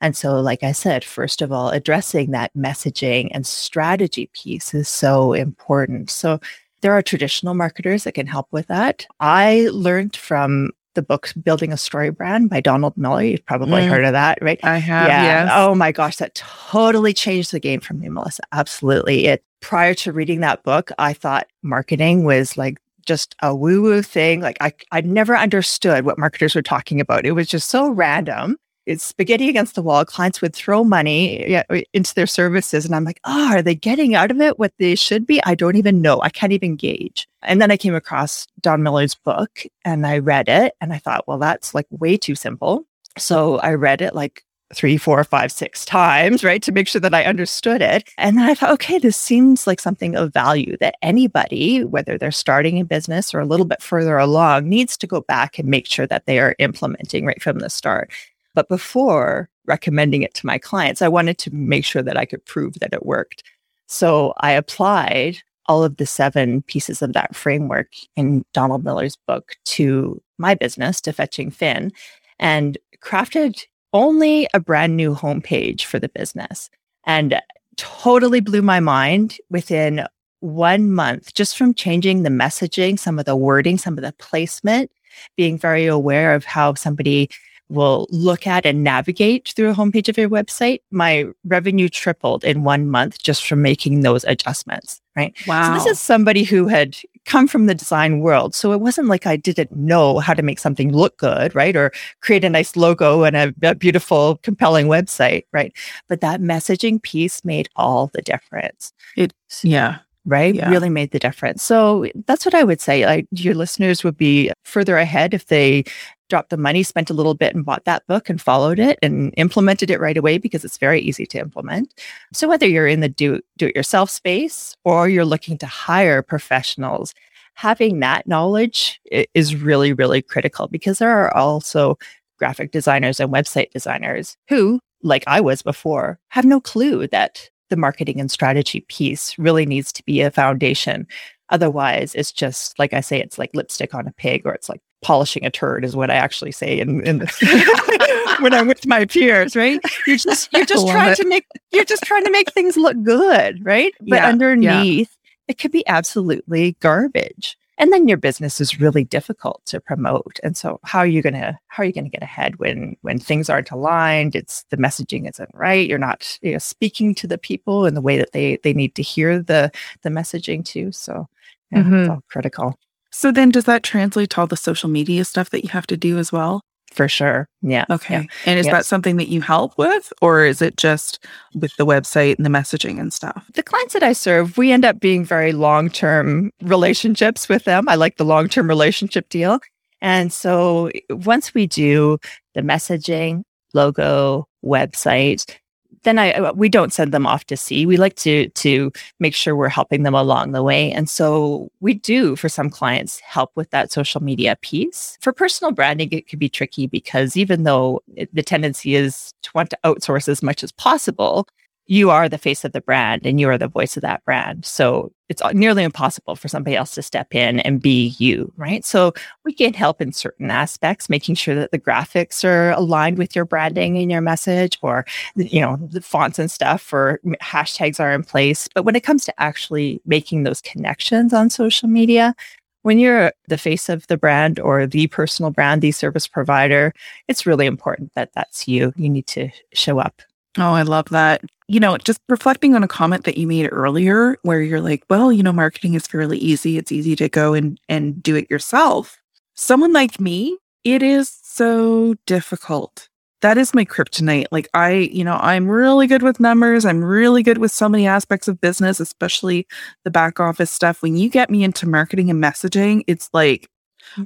And 0.00 0.16
so, 0.16 0.40
like 0.40 0.62
I 0.62 0.70
said, 0.70 1.04
first 1.04 1.42
of 1.42 1.50
all, 1.50 1.70
addressing 1.70 2.30
that 2.30 2.54
messaging 2.56 3.30
and 3.32 3.44
strategy 3.44 4.30
piece 4.32 4.74
is 4.74 4.88
so 4.88 5.32
important. 5.32 6.08
So, 6.08 6.38
there 6.82 6.92
are 6.92 7.02
traditional 7.02 7.54
marketers 7.54 8.04
that 8.04 8.12
can 8.12 8.28
help 8.28 8.46
with 8.52 8.68
that. 8.68 9.04
I 9.18 9.68
learned 9.72 10.14
from 10.14 10.70
the 10.94 11.02
book 11.02 11.32
Building 11.42 11.72
a 11.72 11.76
Story 11.76 12.10
Brand 12.10 12.48
by 12.48 12.60
Donald 12.60 12.96
Miller. 12.96 13.24
You've 13.24 13.46
probably 13.46 13.82
mm. 13.82 13.88
heard 13.88 14.04
of 14.04 14.12
that, 14.12 14.38
right? 14.40 14.60
I 14.62 14.78
have. 14.78 15.08
Yeah. 15.08 15.22
Yes. 15.24 15.50
Oh 15.52 15.74
my 15.74 15.90
gosh, 15.90 16.18
that 16.18 16.36
totally 16.36 17.12
changed 17.12 17.50
the 17.50 17.60
game 17.60 17.80
for 17.80 17.94
me, 17.94 18.08
Melissa. 18.08 18.42
Absolutely. 18.52 19.26
It 19.26 19.44
prior 19.62 19.94
to 19.94 20.12
reading 20.12 20.40
that 20.40 20.62
book, 20.62 20.90
I 20.98 21.14
thought 21.14 21.46
marketing 21.62 22.24
was 22.24 22.56
like 22.56 22.78
just 23.06 23.34
a 23.42 23.54
woo-woo 23.54 24.02
thing. 24.02 24.40
Like 24.40 24.58
I 24.60 24.72
I 24.92 25.00
never 25.00 25.36
understood 25.36 26.04
what 26.04 26.18
marketers 26.18 26.54
were 26.54 26.62
talking 26.62 27.00
about. 27.00 27.24
It 27.24 27.32
was 27.32 27.48
just 27.48 27.70
so 27.70 27.90
random 27.90 28.58
it's 28.86 29.04
spaghetti 29.04 29.48
against 29.48 29.74
the 29.74 29.82
wall. 29.82 30.04
Clients 30.04 30.42
would 30.42 30.54
throw 30.54 30.82
money 30.82 31.62
into 31.92 32.14
their 32.14 32.26
services. 32.26 32.84
And 32.84 32.94
I'm 32.94 33.04
like, 33.04 33.20
oh, 33.24 33.52
are 33.52 33.62
they 33.62 33.74
getting 33.74 34.14
out 34.14 34.30
of 34.30 34.40
it 34.40 34.58
what 34.58 34.72
they 34.78 34.94
should 34.94 35.26
be? 35.26 35.42
I 35.44 35.54
don't 35.54 35.76
even 35.76 36.02
know. 36.02 36.20
I 36.20 36.30
can't 36.30 36.52
even 36.52 36.76
gauge. 36.76 37.28
And 37.42 37.60
then 37.62 37.70
I 37.70 37.76
came 37.76 37.94
across 37.94 38.46
Don 38.60 38.82
Miller's 38.82 39.14
book 39.14 39.62
and 39.84 40.06
I 40.06 40.18
read 40.18 40.48
it 40.48 40.74
and 40.80 40.92
I 40.92 40.98
thought, 40.98 41.28
well, 41.28 41.38
that's 41.38 41.74
like 41.74 41.86
way 41.90 42.16
too 42.16 42.34
simple. 42.34 42.84
So 43.18 43.58
I 43.58 43.74
read 43.74 44.00
it 44.00 44.14
like 44.14 44.44
three, 44.74 44.96
four, 44.96 45.22
five, 45.24 45.52
six 45.52 45.84
times, 45.84 46.42
right, 46.42 46.62
to 46.62 46.72
make 46.72 46.88
sure 46.88 47.00
that 47.00 47.14
I 47.14 47.24
understood 47.24 47.82
it. 47.82 48.08
And 48.18 48.36
then 48.36 48.48
I 48.48 48.54
thought, 48.54 48.72
okay, 48.72 48.98
this 48.98 49.16
seems 49.16 49.66
like 49.66 49.80
something 49.80 50.16
of 50.16 50.32
value 50.32 50.76
that 50.80 50.96
anybody, 51.02 51.84
whether 51.84 52.16
they're 52.16 52.30
starting 52.30 52.80
a 52.80 52.84
business 52.84 53.34
or 53.34 53.40
a 53.40 53.46
little 53.46 53.66
bit 53.66 53.82
further 53.82 54.18
along, 54.18 54.68
needs 54.68 54.96
to 54.98 55.06
go 55.06 55.20
back 55.20 55.58
and 55.58 55.68
make 55.68 55.86
sure 55.86 56.06
that 56.06 56.26
they 56.26 56.38
are 56.38 56.56
implementing 56.58 57.26
right 57.26 57.42
from 57.42 57.58
the 57.58 57.70
start. 57.70 58.10
But 58.54 58.68
before 58.68 59.48
recommending 59.66 60.22
it 60.22 60.34
to 60.34 60.46
my 60.46 60.58
clients, 60.58 61.02
I 61.02 61.08
wanted 61.08 61.38
to 61.38 61.54
make 61.54 61.84
sure 61.84 62.02
that 62.02 62.16
I 62.16 62.24
could 62.24 62.44
prove 62.44 62.74
that 62.80 62.92
it 62.92 63.06
worked. 63.06 63.42
So 63.86 64.34
I 64.40 64.52
applied 64.52 65.38
all 65.66 65.84
of 65.84 65.96
the 65.96 66.06
seven 66.06 66.62
pieces 66.62 67.02
of 67.02 67.12
that 67.12 67.36
framework 67.36 67.88
in 68.16 68.44
Donald 68.52 68.84
Miller's 68.84 69.16
book 69.16 69.54
to 69.66 70.20
my 70.38 70.54
business, 70.54 71.00
to 71.02 71.12
Fetching 71.12 71.50
Finn, 71.50 71.92
and 72.38 72.78
crafted 73.00 73.64
only 73.92 74.48
a 74.54 74.60
brand 74.60 74.96
new 74.96 75.14
homepage 75.14 75.82
for 75.84 75.98
the 75.98 76.08
business. 76.08 76.70
And 77.04 77.40
totally 77.76 78.40
blew 78.40 78.62
my 78.62 78.80
mind 78.80 79.38
within 79.50 80.06
one 80.40 80.92
month 80.92 81.34
just 81.34 81.56
from 81.56 81.74
changing 81.74 82.22
the 82.22 82.30
messaging, 82.30 82.98
some 82.98 83.18
of 83.18 83.24
the 83.24 83.36
wording, 83.36 83.78
some 83.78 83.96
of 83.96 84.02
the 84.02 84.12
placement, 84.18 84.90
being 85.36 85.58
very 85.58 85.86
aware 85.86 86.34
of 86.34 86.44
how 86.44 86.74
somebody 86.74 87.28
will 87.68 88.06
look 88.10 88.46
at 88.46 88.66
and 88.66 88.84
navigate 88.84 89.52
through 89.56 89.70
a 89.70 89.74
homepage 89.74 90.08
of 90.08 90.18
your 90.18 90.28
website, 90.28 90.80
my 90.90 91.26
revenue 91.44 91.88
tripled 91.88 92.44
in 92.44 92.64
one 92.64 92.88
month 92.88 93.22
just 93.22 93.46
from 93.46 93.62
making 93.62 94.00
those 94.00 94.24
adjustments. 94.24 95.00
Right. 95.16 95.34
Wow. 95.46 95.68
So 95.68 95.74
this 95.74 95.86
is 95.86 96.00
somebody 96.00 96.42
who 96.42 96.68
had 96.68 96.96
come 97.24 97.46
from 97.46 97.66
the 97.66 97.74
design 97.74 98.20
world. 98.20 98.54
So 98.54 98.72
it 98.72 98.80
wasn't 98.80 99.08
like 99.08 99.26
I 99.26 99.36
didn't 99.36 99.72
know 99.72 100.18
how 100.18 100.34
to 100.34 100.42
make 100.42 100.58
something 100.58 100.92
look 100.92 101.16
good, 101.18 101.54
right? 101.54 101.76
Or 101.76 101.92
create 102.20 102.44
a 102.44 102.50
nice 102.50 102.76
logo 102.76 103.24
and 103.24 103.36
a, 103.36 103.54
a 103.62 103.74
beautiful, 103.74 104.38
compelling 104.42 104.86
website, 104.86 105.44
right? 105.52 105.72
But 106.08 106.20
that 106.20 106.40
messaging 106.40 107.02
piece 107.02 107.44
made 107.44 107.68
all 107.76 108.10
the 108.12 108.22
difference. 108.22 108.92
It, 109.16 109.32
yeah 109.62 109.98
right 110.24 110.54
yeah. 110.54 110.70
really 110.70 110.88
made 110.88 111.10
the 111.10 111.18
difference 111.18 111.62
so 111.62 112.06
that's 112.26 112.44
what 112.44 112.54
i 112.54 112.62
would 112.62 112.80
say 112.80 113.04
like 113.04 113.26
your 113.32 113.54
listeners 113.54 114.04
would 114.04 114.16
be 114.16 114.52
further 114.62 114.96
ahead 114.96 115.34
if 115.34 115.46
they 115.46 115.84
dropped 116.32 116.48
the 116.48 116.56
money, 116.56 116.82
spent 116.82 117.10
a 117.10 117.12
little 117.12 117.34
bit 117.34 117.54
and 117.54 117.62
bought 117.62 117.84
that 117.84 118.06
book 118.06 118.30
and 118.30 118.40
followed 118.40 118.78
it 118.78 118.98
and 119.02 119.34
implemented 119.36 119.90
it 119.90 120.00
right 120.00 120.16
away 120.16 120.38
because 120.38 120.64
it's 120.64 120.78
very 120.78 120.98
easy 120.98 121.26
to 121.26 121.38
implement. 121.38 121.92
So 122.32 122.48
whether 122.48 122.66
you're 122.66 122.86
in 122.86 123.00
the 123.00 123.10
do 123.10 123.42
do 123.58 123.66
it 123.66 123.76
yourself 123.76 124.08
space 124.08 124.74
or 124.82 125.10
you're 125.10 125.26
looking 125.26 125.58
to 125.58 125.66
hire 125.66 126.22
professionals, 126.22 127.12
having 127.52 128.00
that 128.00 128.26
knowledge 128.26 128.98
is 129.34 129.54
really 129.54 129.92
really 129.92 130.22
critical 130.22 130.68
because 130.68 131.00
there 131.00 131.10
are 131.10 131.36
also 131.36 131.98
graphic 132.38 132.72
designers 132.72 133.20
and 133.20 133.30
website 133.30 133.70
designers 133.70 134.38
who 134.48 134.80
like 135.02 135.24
I 135.26 135.42
was 135.42 135.60
before 135.60 136.18
have 136.30 136.46
no 136.46 136.62
clue 136.62 137.08
that 137.08 137.50
the 137.68 137.76
marketing 137.76 138.20
and 138.20 138.30
strategy 138.30 138.86
piece 138.88 139.38
really 139.38 139.66
needs 139.66 139.92
to 139.92 140.02
be 140.04 140.22
a 140.22 140.30
foundation. 140.30 141.06
Otherwise, 141.50 142.14
it's 142.14 142.32
just 142.32 142.78
like 142.78 142.94
I 142.94 143.02
say, 143.02 143.20
it's 143.20 143.38
like 143.38 143.50
lipstick 143.52 143.94
on 143.94 144.06
a 144.06 144.12
pig, 144.12 144.46
or 144.46 144.54
it's 144.54 144.70
like 144.70 144.80
polishing 145.02 145.44
a 145.44 145.50
turd, 145.50 145.84
is 145.84 145.94
what 145.94 146.10
I 146.10 146.14
actually 146.14 146.52
say 146.52 146.78
in, 146.78 147.04
in 147.06 147.18
when 148.40 148.54
I'm 148.54 148.68
with 148.68 148.86
my 148.86 149.04
peers. 149.04 149.54
Right? 149.56 149.80
You're 150.06 150.16
just 150.18 150.52
you're 150.52 150.66
just 150.66 150.88
trying 150.88 151.12
it. 151.12 151.16
to 151.16 151.28
make 151.28 151.46
you're 151.72 151.84
just 151.84 152.04
trying 152.04 152.24
to 152.24 152.30
make 152.30 152.52
things 152.52 152.76
look 152.76 153.00
good, 153.02 153.64
right? 153.64 153.92
But 154.00 154.16
yeah, 154.16 154.28
underneath, 154.28 155.16
yeah. 155.24 155.48
it 155.48 155.58
could 155.58 155.72
be 155.72 155.86
absolutely 155.86 156.76
garbage 156.80 157.56
and 157.82 157.92
then 157.92 158.06
your 158.06 158.16
business 158.16 158.60
is 158.60 158.80
really 158.80 159.02
difficult 159.02 159.60
to 159.66 159.80
promote 159.80 160.38
and 160.42 160.56
so 160.56 160.78
how 160.84 161.00
are 161.00 161.06
you 161.06 161.20
going 161.20 161.34
to 161.34 161.58
how 161.66 161.82
are 161.82 161.86
you 161.86 161.92
going 161.92 162.04
to 162.04 162.10
get 162.10 162.22
ahead 162.22 162.56
when 162.56 162.96
when 163.02 163.18
things 163.18 163.50
aren't 163.50 163.70
aligned 163.70 164.34
it's 164.36 164.64
the 164.70 164.76
messaging 164.76 165.28
isn't 165.28 165.50
right 165.52 165.88
you're 165.88 165.98
not 165.98 166.38
you 166.42 166.52
know 166.52 166.58
speaking 166.58 167.14
to 167.14 167.26
the 167.26 167.38
people 167.38 167.84
in 167.84 167.94
the 167.94 168.00
way 168.00 168.16
that 168.16 168.32
they 168.32 168.56
they 168.62 168.72
need 168.72 168.94
to 168.94 169.02
hear 169.02 169.42
the 169.42 169.70
the 170.02 170.10
messaging 170.10 170.64
too 170.64 170.92
so 170.92 171.28
yeah, 171.72 171.78
mm-hmm. 171.78 171.94
it's 171.94 172.08
all 172.08 172.22
critical 172.28 172.78
so 173.12 173.30
then 173.30 173.50
does 173.50 173.64
that 173.64 173.82
translate 173.82 174.30
to 174.30 174.40
all 174.40 174.46
the 174.46 174.56
social 174.56 174.88
media 174.88 175.24
stuff 175.24 175.50
that 175.50 175.64
you 175.64 175.70
have 175.70 175.86
to 175.88 175.96
do 175.96 176.18
as 176.18 176.32
well 176.32 176.62
for 176.92 177.08
sure. 177.08 177.48
Yeah. 177.62 177.84
Okay. 177.90 178.14
Yeah. 178.14 178.26
And 178.46 178.58
is 178.58 178.66
yes. 178.66 178.72
that 178.72 178.86
something 178.86 179.16
that 179.16 179.28
you 179.28 179.40
help 179.40 179.76
with, 179.78 180.12
or 180.20 180.44
is 180.44 180.62
it 180.62 180.76
just 180.76 181.24
with 181.54 181.74
the 181.76 181.86
website 181.86 182.36
and 182.36 182.44
the 182.44 182.50
messaging 182.50 183.00
and 183.00 183.12
stuff? 183.12 183.46
The 183.54 183.62
clients 183.62 183.94
that 183.94 184.02
I 184.02 184.12
serve, 184.12 184.56
we 184.58 184.72
end 184.72 184.84
up 184.84 185.00
being 185.00 185.24
very 185.24 185.52
long 185.52 185.88
term 185.88 186.50
relationships 186.62 187.48
with 187.48 187.64
them. 187.64 187.88
I 187.88 187.94
like 187.94 188.16
the 188.16 188.24
long 188.24 188.48
term 188.48 188.68
relationship 188.68 189.28
deal. 189.28 189.58
And 190.00 190.32
so 190.32 190.90
once 191.10 191.54
we 191.54 191.66
do 191.66 192.18
the 192.54 192.62
messaging, 192.62 193.42
logo, 193.72 194.46
website, 194.64 195.56
then 196.04 196.18
I 196.18 196.32
uh, 196.32 196.52
we 196.52 196.68
don't 196.68 196.92
send 196.92 197.12
them 197.12 197.26
off 197.26 197.44
to 197.46 197.56
sea. 197.56 197.86
We 197.86 197.96
like 197.96 198.16
to 198.16 198.48
to 198.48 198.92
make 199.20 199.34
sure 199.34 199.56
we're 199.56 199.68
helping 199.68 200.02
them 200.02 200.14
along 200.14 200.52
the 200.52 200.62
way. 200.62 200.92
And 200.92 201.08
so 201.08 201.70
we 201.80 201.94
do 201.94 202.36
for 202.36 202.48
some 202.48 202.70
clients 202.70 203.20
help 203.20 203.50
with 203.54 203.70
that 203.70 203.92
social 203.92 204.22
media 204.22 204.56
piece. 204.60 205.18
For 205.20 205.32
personal 205.32 205.72
branding 205.72 206.08
it 206.12 206.28
could 206.28 206.38
be 206.38 206.48
tricky 206.48 206.86
because 206.86 207.36
even 207.36 207.64
though 207.64 208.02
it, 208.16 208.34
the 208.34 208.42
tendency 208.42 208.94
is 208.94 209.32
to 209.42 209.50
want 209.54 209.70
to 209.70 209.78
outsource 209.84 210.28
as 210.28 210.42
much 210.42 210.62
as 210.62 210.72
possible, 210.72 211.46
you 211.86 212.10
are 212.10 212.28
the 212.28 212.38
face 212.38 212.64
of 212.64 212.72
the 212.72 212.80
brand 212.80 213.26
and 213.26 213.40
you 213.40 213.48
are 213.48 213.58
the 213.58 213.68
voice 213.68 213.96
of 213.96 214.02
that 214.02 214.24
brand. 214.24 214.64
So 214.64 215.12
it's 215.32 215.40
uh, 215.40 215.50
nearly 215.52 215.82
impossible 215.82 216.36
for 216.36 216.46
somebody 216.46 216.76
else 216.76 216.94
to 216.94 217.02
step 217.02 217.34
in 217.34 217.58
and 217.60 217.80
be 217.80 218.14
you, 218.18 218.52
right? 218.58 218.84
So 218.84 219.14
we 219.44 219.54
can 219.54 219.72
help 219.72 220.02
in 220.02 220.12
certain 220.12 220.50
aspects, 220.50 221.08
making 221.08 221.36
sure 221.36 221.54
that 221.54 221.70
the 221.70 221.78
graphics 221.78 222.44
are 222.44 222.72
aligned 222.72 223.16
with 223.16 223.34
your 223.34 223.46
branding 223.46 223.96
and 223.96 224.10
your 224.10 224.20
message, 224.20 224.78
or 224.82 225.06
you 225.34 225.62
know 225.62 225.78
the 225.80 226.02
fonts 226.02 226.38
and 226.38 226.50
stuff, 226.50 226.92
or 226.92 227.18
hashtags 227.40 227.98
are 227.98 228.12
in 228.12 228.24
place. 228.24 228.68
But 228.74 228.84
when 228.84 228.94
it 228.94 229.04
comes 229.04 229.24
to 229.24 229.40
actually 229.40 230.02
making 230.04 230.42
those 230.42 230.60
connections 230.60 231.32
on 231.32 231.48
social 231.48 231.88
media, 231.88 232.34
when 232.82 232.98
you're 232.98 233.32
the 233.48 233.56
face 233.56 233.88
of 233.88 234.06
the 234.08 234.18
brand 234.18 234.60
or 234.60 234.86
the 234.86 235.06
personal 235.06 235.50
brand, 235.50 235.80
the 235.80 235.92
service 235.92 236.28
provider, 236.28 236.92
it's 237.26 237.46
really 237.46 237.64
important 237.64 238.12
that 238.16 238.32
that's 238.34 238.68
you. 238.68 238.92
You 238.96 239.08
need 239.08 239.26
to 239.28 239.48
show 239.72 239.98
up 239.98 240.20
Oh, 240.58 240.74
I 240.74 240.82
love 240.82 241.08
that. 241.10 241.42
You 241.72 241.80
know, 241.80 241.96
just 241.96 242.20
reflecting 242.28 242.74
on 242.74 242.84
a 242.84 242.88
comment 242.88 243.24
that 243.24 243.38
you 243.38 243.46
made 243.46 243.66
earlier 243.72 244.36
where 244.42 244.60
you're 244.60 244.82
like, 244.82 245.04
well, 245.08 245.32
you 245.32 245.42
know, 245.42 245.54
marketing 245.54 245.94
is 245.94 246.06
fairly 246.06 246.36
easy. 246.36 246.76
It's 246.76 246.92
easy 246.92 247.16
to 247.16 247.30
go 247.30 247.54
and 247.54 247.80
and 247.88 248.22
do 248.22 248.36
it 248.36 248.50
yourself. 248.50 249.16
Someone 249.54 249.94
like 249.94 250.20
me, 250.20 250.58
it 250.84 251.02
is 251.02 251.30
so 251.42 252.14
difficult. 252.26 253.08
That 253.40 253.56
is 253.56 253.72
my 253.72 253.86
kryptonite. 253.86 254.48
Like 254.52 254.68
I, 254.74 254.90
you 254.90 255.24
know, 255.24 255.38
I'm 255.40 255.66
really 255.66 256.06
good 256.06 256.22
with 256.22 256.40
numbers. 256.40 256.84
I'm 256.84 257.02
really 257.02 257.42
good 257.42 257.56
with 257.56 257.72
so 257.72 257.88
many 257.88 258.06
aspects 258.06 258.48
of 258.48 258.60
business, 258.60 259.00
especially 259.00 259.66
the 260.04 260.10
back 260.10 260.40
office 260.40 260.70
stuff. 260.70 261.00
When 261.00 261.16
you 261.16 261.30
get 261.30 261.48
me 261.48 261.64
into 261.64 261.88
marketing 261.88 262.28
and 262.28 262.42
messaging, 262.42 263.02
it's 263.06 263.30
like 263.32 263.70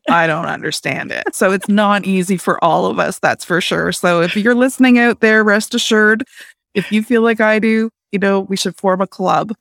I 0.09 0.27
don't 0.27 0.47
understand 0.57 1.13
it. 1.13 1.33
So 1.33 1.53
it's 1.53 1.69
not 1.69 2.07
easy 2.07 2.39
for 2.39 2.63
all 2.65 2.87
of 2.87 2.99
us, 2.99 3.21
that's 3.21 3.45
for 3.45 3.61
sure. 3.61 3.93
So 3.93 4.21
if 4.21 4.37
you're 4.37 4.55
listening 4.55 4.99
out 4.99 5.21
there, 5.21 5.45
rest 5.45 5.75
assured, 5.75 6.25
if 6.77 6.93
you 6.93 7.03
feel 7.03 7.23
like 7.23 7.41
I 7.41 7.59
do, 7.59 7.91
you 8.13 8.19
know, 8.19 8.41
we 8.41 8.57
should 8.57 8.77
form 8.77 9.01
a 9.01 9.07
club. 9.07 9.53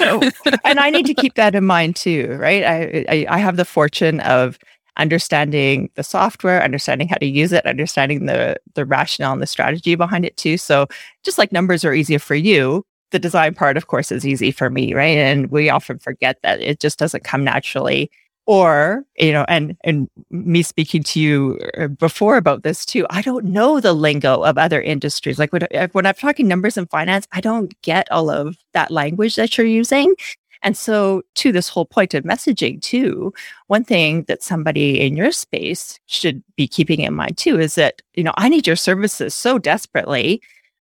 Oh, 0.00 0.28
and 0.64 0.80
I 0.80 0.90
need 0.90 1.06
to 1.06 1.14
keep 1.14 1.34
that 1.34 1.54
in 1.54 1.64
mind 1.64 1.94
too, 1.96 2.36
right? 2.40 2.64
I, 2.64 3.04
I, 3.08 3.26
I 3.28 3.38
have 3.38 3.56
the 3.56 3.64
fortune 3.64 4.18
of 4.20 4.58
understanding 4.96 5.90
the 5.94 6.02
software, 6.02 6.62
understanding 6.62 7.08
how 7.08 7.16
to 7.16 7.26
use 7.26 7.52
it, 7.52 7.64
understanding 7.64 8.26
the 8.26 8.56
the 8.74 8.84
rationale 8.84 9.32
and 9.32 9.40
the 9.40 9.46
strategy 9.46 9.94
behind 9.94 10.24
it 10.24 10.36
too. 10.36 10.56
So 10.56 10.86
just 11.22 11.38
like 11.38 11.52
numbers 11.52 11.84
are 11.84 11.94
easier 11.94 12.18
for 12.18 12.34
you, 12.34 12.84
the 13.12 13.18
design 13.18 13.54
part, 13.54 13.76
of 13.76 13.86
course, 13.86 14.10
is 14.10 14.26
easy 14.26 14.50
for 14.50 14.68
me, 14.68 14.94
right? 14.94 15.16
And 15.16 15.50
we 15.50 15.70
often 15.70 15.98
forget 15.98 16.38
that 16.42 16.60
it 16.60 16.80
just 16.80 16.98
doesn't 16.98 17.24
come 17.24 17.44
naturally 17.44 18.10
or 18.46 19.04
you 19.18 19.32
know 19.32 19.44
and 19.48 19.76
and 19.84 20.08
me 20.30 20.62
speaking 20.62 21.02
to 21.02 21.20
you 21.20 21.58
uh, 21.78 21.86
before 21.86 22.36
about 22.36 22.62
this 22.64 22.84
too 22.84 23.06
i 23.10 23.22
don't 23.22 23.44
know 23.44 23.80
the 23.80 23.92
lingo 23.92 24.42
of 24.42 24.58
other 24.58 24.80
industries. 24.80 25.38
Like 25.38 25.52
when, 25.52 25.66
when 25.92 26.06
i'm 26.06 26.14
talking 26.14 26.48
numbers 26.48 26.76
and 26.76 26.90
finance 26.90 27.26
i 27.32 27.40
don't 27.40 27.80
get 27.82 28.10
all 28.10 28.30
of 28.30 28.56
that 28.72 28.90
language 28.90 29.36
that 29.36 29.56
you're 29.56 29.66
using. 29.66 30.14
And 30.64 30.76
so 30.76 31.22
to 31.34 31.50
this 31.50 31.68
whole 31.68 31.84
point 31.84 32.14
of 32.14 32.22
messaging 32.22 32.80
too 32.80 33.32
one 33.66 33.84
thing 33.84 34.22
that 34.24 34.42
somebody 34.42 35.00
in 35.00 35.16
your 35.16 35.32
space 35.32 35.98
should 36.06 36.42
be 36.56 36.68
keeping 36.68 37.00
in 37.00 37.14
mind 37.14 37.36
too 37.36 37.58
is 37.58 37.74
that 37.76 38.02
you 38.14 38.24
know 38.24 38.34
i 38.36 38.48
need 38.48 38.66
your 38.66 38.76
services 38.76 39.34
so 39.34 39.58
desperately 39.58 40.40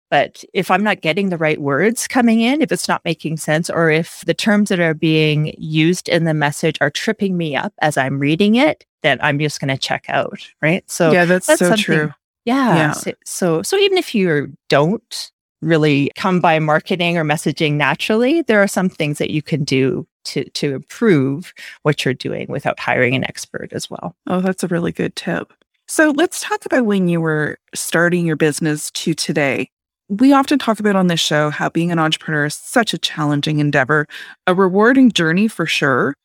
but 0.09 0.43
if 0.53 0.71
I'm 0.71 0.83
not 0.83 1.01
getting 1.01 1.29
the 1.29 1.37
right 1.37 1.61
words 1.61 2.07
coming 2.07 2.41
in, 2.41 2.61
if 2.61 2.71
it's 2.71 2.87
not 2.87 3.05
making 3.05 3.37
sense, 3.37 3.69
or 3.69 3.89
if 3.89 4.23
the 4.25 4.33
terms 4.33 4.69
that 4.69 4.79
are 4.79 4.93
being 4.93 5.53
used 5.57 6.09
in 6.09 6.23
the 6.23 6.33
message 6.33 6.77
are 6.81 6.89
tripping 6.89 7.37
me 7.37 7.55
up 7.55 7.73
as 7.81 7.97
I'm 7.97 8.19
reading 8.19 8.55
it, 8.55 8.85
then 9.03 9.19
I'm 9.21 9.39
just 9.39 9.59
going 9.59 9.69
to 9.69 9.77
check 9.77 10.05
out. 10.09 10.39
Right. 10.61 10.89
So 10.89 11.11
yeah, 11.11 11.25
that's, 11.25 11.47
that's 11.47 11.59
so 11.59 11.75
true. 11.75 12.11
Yeah. 12.45 12.75
yeah. 12.75 12.91
So, 12.91 13.11
so, 13.25 13.61
so 13.61 13.77
even 13.77 13.97
if 13.97 14.15
you 14.15 14.55
don't 14.69 15.31
really 15.61 16.11
come 16.15 16.39
by 16.39 16.57
marketing 16.59 17.17
or 17.17 17.23
messaging 17.23 17.73
naturally, 17.73 18.41
there 18.43 18.61
are 18.61 18.67
some 18.67 18.89
things 18.89 19.17
that 19.17 19.29
you 19.29 19.41
can 19.41 19.63
do 19.63 20.07
to 20.25 20.43
to 20.45 20.75
improve 20.75 21.53
what 21.83 22.03
you're 22.03 22.13
doing 22.13 22.47
without 22.49 22.79
hiring 22.79 23.15
an 23.15 23.23
expert 23.23 23.71
as 23.71 23.89
well. 23.89 24.15
Oh, 24.27 24.41
that's 24.41 24.63
a 24.63 24.67
really 24.67 24.91
good 24.91 25.15
tip. 25.15 25.53
So 25.87 26.11
let's 26.11 26.41
talk 26.41 26.65
about 26.65 26.85
when 26.85 27.07
you 27.07 27.19
were 27.19 27.57
starting 27.73 28.25
your 28.25 28.35
business 28.35 28.91
to 28.91 29.13
today 29.13 29.69
we 30.09 30.33
often 30.33 30.57
talk 30.57 30.79
about 30.79 30.95
on 30.95 31.07
this 31.07 31.19
show 31.19 31.51
how 31.51 31.69
being 31.69 31.91
an 31.91 31.99
entrepreneur 31.99 32.45
is 32.45 32.55
such 32.55 32.93
a 32.93 32.97
challenging 32.97 33.59
endeavor, 33.59 34.07
a 34.47 34.55
rewarding 34.55 35.11
journey 35.11 35.47
for 35.47 35.67
sure, 35.67 36.15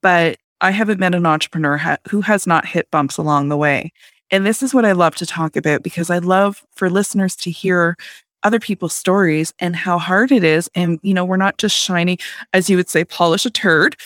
but 0.00 0.38
I 0.60 0.70
haven't 0.70 1.00
met 1.00 1.14
an 1.14 1.26
entrepreneur 1.26 1.76
ha- 1.76 1.98
who 2.08 2.20
has 2.20 2.46
not 2.46 2.66
hit 2.66 2.88
bumps 2.92 3.18
along 3.18 3.48
the 3.48 3.56
way. 3.56 3.92
And 4.30 4.46
this 4.46 4.62
is 4.62 4.72
what 4.72 4.84
I 4.84 4.92
love 4.92 5.16
to 5.16 5.26
talk 5.26 5.56
about 5.56 5.82
because 5.82 6.08
I 6.08 6.18
love 6.18 6.62
for 6.76 6.88
listeners 6.88 7.34
to 7.36 7.50
hear 7.50 7.96
other 8.44 8.58
people's 8.58 8.94
stories 8.94 9.52
and 9.58 9.74
how 9.76 9.98
hard 9.98 10.32
it 10.32 10.44
is. 10.44 10.70
And, 10.74 10.98
you 11.02 11.14
know, 11.14 11.24
we're 11.24 11.36
not 11.36 11.58
just 11.58 11.76
shiny, 11.76 12.18
as 12.52 12.68
you 12.68 12.76
would 12.76 12.88
say, 12.88 13.04
polish 13.04 13.46
a 13.46 13.50
turd. 13.50 13.96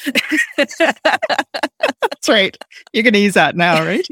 That's 0.56 2.28
right. 2.28 2.56
You're 2.92 3.02
going 3.02 3.14
to 3.14 3.20
use 3.20 3.34
that 3.34 3.56
now, 3.56 3.84
right? 3.84 4.06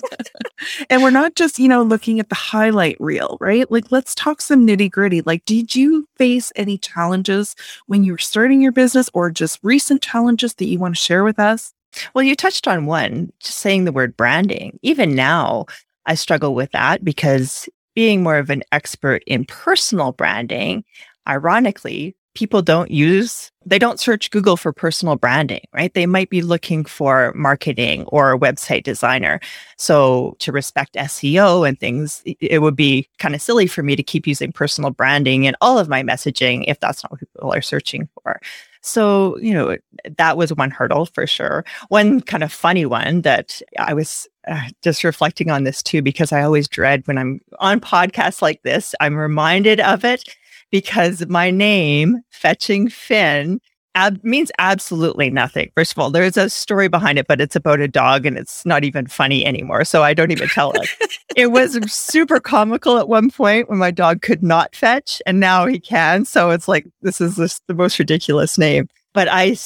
and 0.90 1.02
we're 1.02 1.10
not 1.10 1.34
just, 1.34 1.58
you 1.58 1.68
know, 1.68 1.82
looking 1.82 2.20
at 2.20 2.28
the 2.28 2.34
highlight 2.34 2.96
reel, 3.00 3.36
right? 3.40 3.70
Like, 3.70 3.90
let's 3.90 4.14
talk 4.14 4.40
some 4.40 4.66
nitty 4.66 4.90
gritty. 4.90 5.22
Like, 5.22 5.44
did 5.44 5.74
you 5.74 6.06
face 6.16 6.52
any 6.56 6.78
challenges 6.78 7.54
when 7.86 8.04
you 8.04 8.12
were 8.12 8.18
starting 8.18 8.60
your 8.60 8.72
business 8.72 9.08
or 9.14 9.30
just 9.30 9.58
recent 9.62 10.02
challenges 10.02 10.54
that 10.54 10.66
you 10.66 10.78
want 10.78 10.94
to 10.94 11.00
share 11.00 11.24
with 11.24 11.38
us? 11.38 11.72
Well, 12.14 12.22
you 12.22 12.34
touched 12.34 12.66
on 12.66 12.86
one, 12.86 13.32
just 13.40 13.58
saying 13.58 13.84
the 13.84 13.92
word 13.92 14.16
branding. 14.16 14.78
Even 14.82 15.14
now, 15.14 15.66
I 16.06 16.14
struggle 16.14 16.54
with 16.54 16.72
that 16.72 17.04
because 17.04 17.68
being 17.94 18.22
more 18.22 18.38
of 18.38 18.50
an 18.50 18.62
expert 18.72 19.22
in 19.26 19.44
personal 19.44 20.12
branding, 20.12 20.84
ironically, 21.26 22.16
people 22.34 22.62
don't 22.62 22.90
use 22.90 23.52
they 23.66 23.78
don't 23.78 24.00
search 24.00 24.30
Google 24.30 24.56
for 24.56 24.72
personal 24.72 25.16
branding, 25.16 25.62
right? 25.72 25.92
They 25.94 26.06
might 26.06 26.30
be 26.30 26.42
looking 26.42 26.84
for 26.84 27.32
marketing 27.34 28.04
or 28.08 28.38
website 28.38 28.82
designer. 28.82 29.40
So 29.76 30.36
to 30.40 30.52
respect 30.52 30.94
SEO 30.94 31.68
and 31.68 31.78
things, 31.78 32.22
it 32.24 32.60
would 32.60 32.76
be 32.76 33.08
kind 33.18 33.34
of 33.34 33.42
silly 33.42 33.66
for 33.66 33.82
me 33.82 33.96
to 33.96 34.02
keep 34.02 34.26
using 34.26 34.52
personal 34.52 34.90
branding 34.90 35.44
in 35.44 35.54
all 35.60 35.78
of 35.78 35.88
my 35.88 36.02
messaging 36.02 36.64
if 36.66 36.80
that's 36.80 37.02
not 37.02 37.12
what 37.12 37.20
people 37.20 37.52
are 37.52 37.62
searching 37.62 38.08
for. 38.14 38.40
So, 38.82 39.38
you 39.38 39.54
know, 39.54 39.76
that 40.16 40.36
was 40.36 40.52
one 40.52 40.70
hurdle 40.70 41.06
for 41.06 41.26
sure. 41.26 41.64
One 41.88 42.20
kind 42.20 42.42
of 42.42 42.52
funny 42.52 42.84
one 42.84 43.22
that 43.22 43.62
I 43.78 43.94
was 43.94 44.26
uh, 44.48 44.68
just 44.82 45.04
reflecting 45.04 45.50
on 45.50 45.64
this 45.64 45.82
too, 45.82 46.02
because 46.02 46.32
I 46.32 46.42
always 46.42 46.68
dread 46.68 47.06
when 47.06 47.18
I'm 47.18 47.40
on 47.60 47.80
podcasts 47.80 48.42
like 48.42 48.62
this, 48.62 48.94
I'm 49.00 49.16
reminded 49.16 49.80
of 49.80 50.04
it 50.04 50.34
because 50.70 51.26
my 51.28 51.50
name, 51.50 52.22
Fetching 52.30 52.88
Finn, 52.88 53.60
ab- 53.94 54.22
means 54.24 54.50
absolutely 54.58 55.30
nothing. 55.30 55.70
First 55.76 55.92
of 55.92 55.98
all, 55.98 56.10
there's 56.10 56.36
a 56.36 56.50
story 56.50 56.88
behind 56.88 57.18
it, 57.18 57.26
but 57.26 57.40
it's 57.40 57.56
about 57.56 57.80
a 57.80 57.88
dog 57.88 58.26
and 58.26 58.36
it's 58.36 58.64
not 58.66 58.84
even 58.84 59.06
funny 59.06 59.44
anymore. 59.44 59.84
So 59.84 60.02
I 60.02 60.14
don't 60.14 60.30
even 60.30 60.48
tell 60.48 60.72
it. 60.72 60.88
it 61.36 61.48
was 61.48 61.78
super 61.92 62.40
comical 62.40 62.98
at 62.98 63.08
one 63.08 63.30
point 63.30 63.68
when 63.68 63.78
my 63.78 63.90
dog 63.90 64.22
could 64.22 64.42
not 64.42 64.74
fetch 64.74 65.22
and 65.26 65.40
now 65.40 65.66
he 65.66 65.78
can. 65.78 66.24
So 66.24 66.50
it's 66.50 66.68
like, 66.68 66.86
this 67.02 67.20
is 67.20 67.36
just 67.36 67.62
the 67.68 67.74
most 67.74 67.98
ridiculous 67.98 68.58
name. 68.58 68.88
But 69.14 69.28
I, 69.28 69.56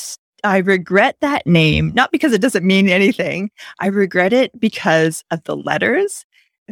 I 0.46 0.58
regret 0.58 1.16
that 1.20 1.46
name, 1.46 1.92
not 1.94 2.12
because 2.12 2.32
it 2.32 2.40
doesn't 2.40 2.64
mean 2.64 2.88
anything. 2.88 3.50
I 3.80 3.88
regret 3.88 4.32
it 4.32 4.58
because 4.58 5.24
of 5.30 5.42
the 5.44 5.56
letters 5.56 6.24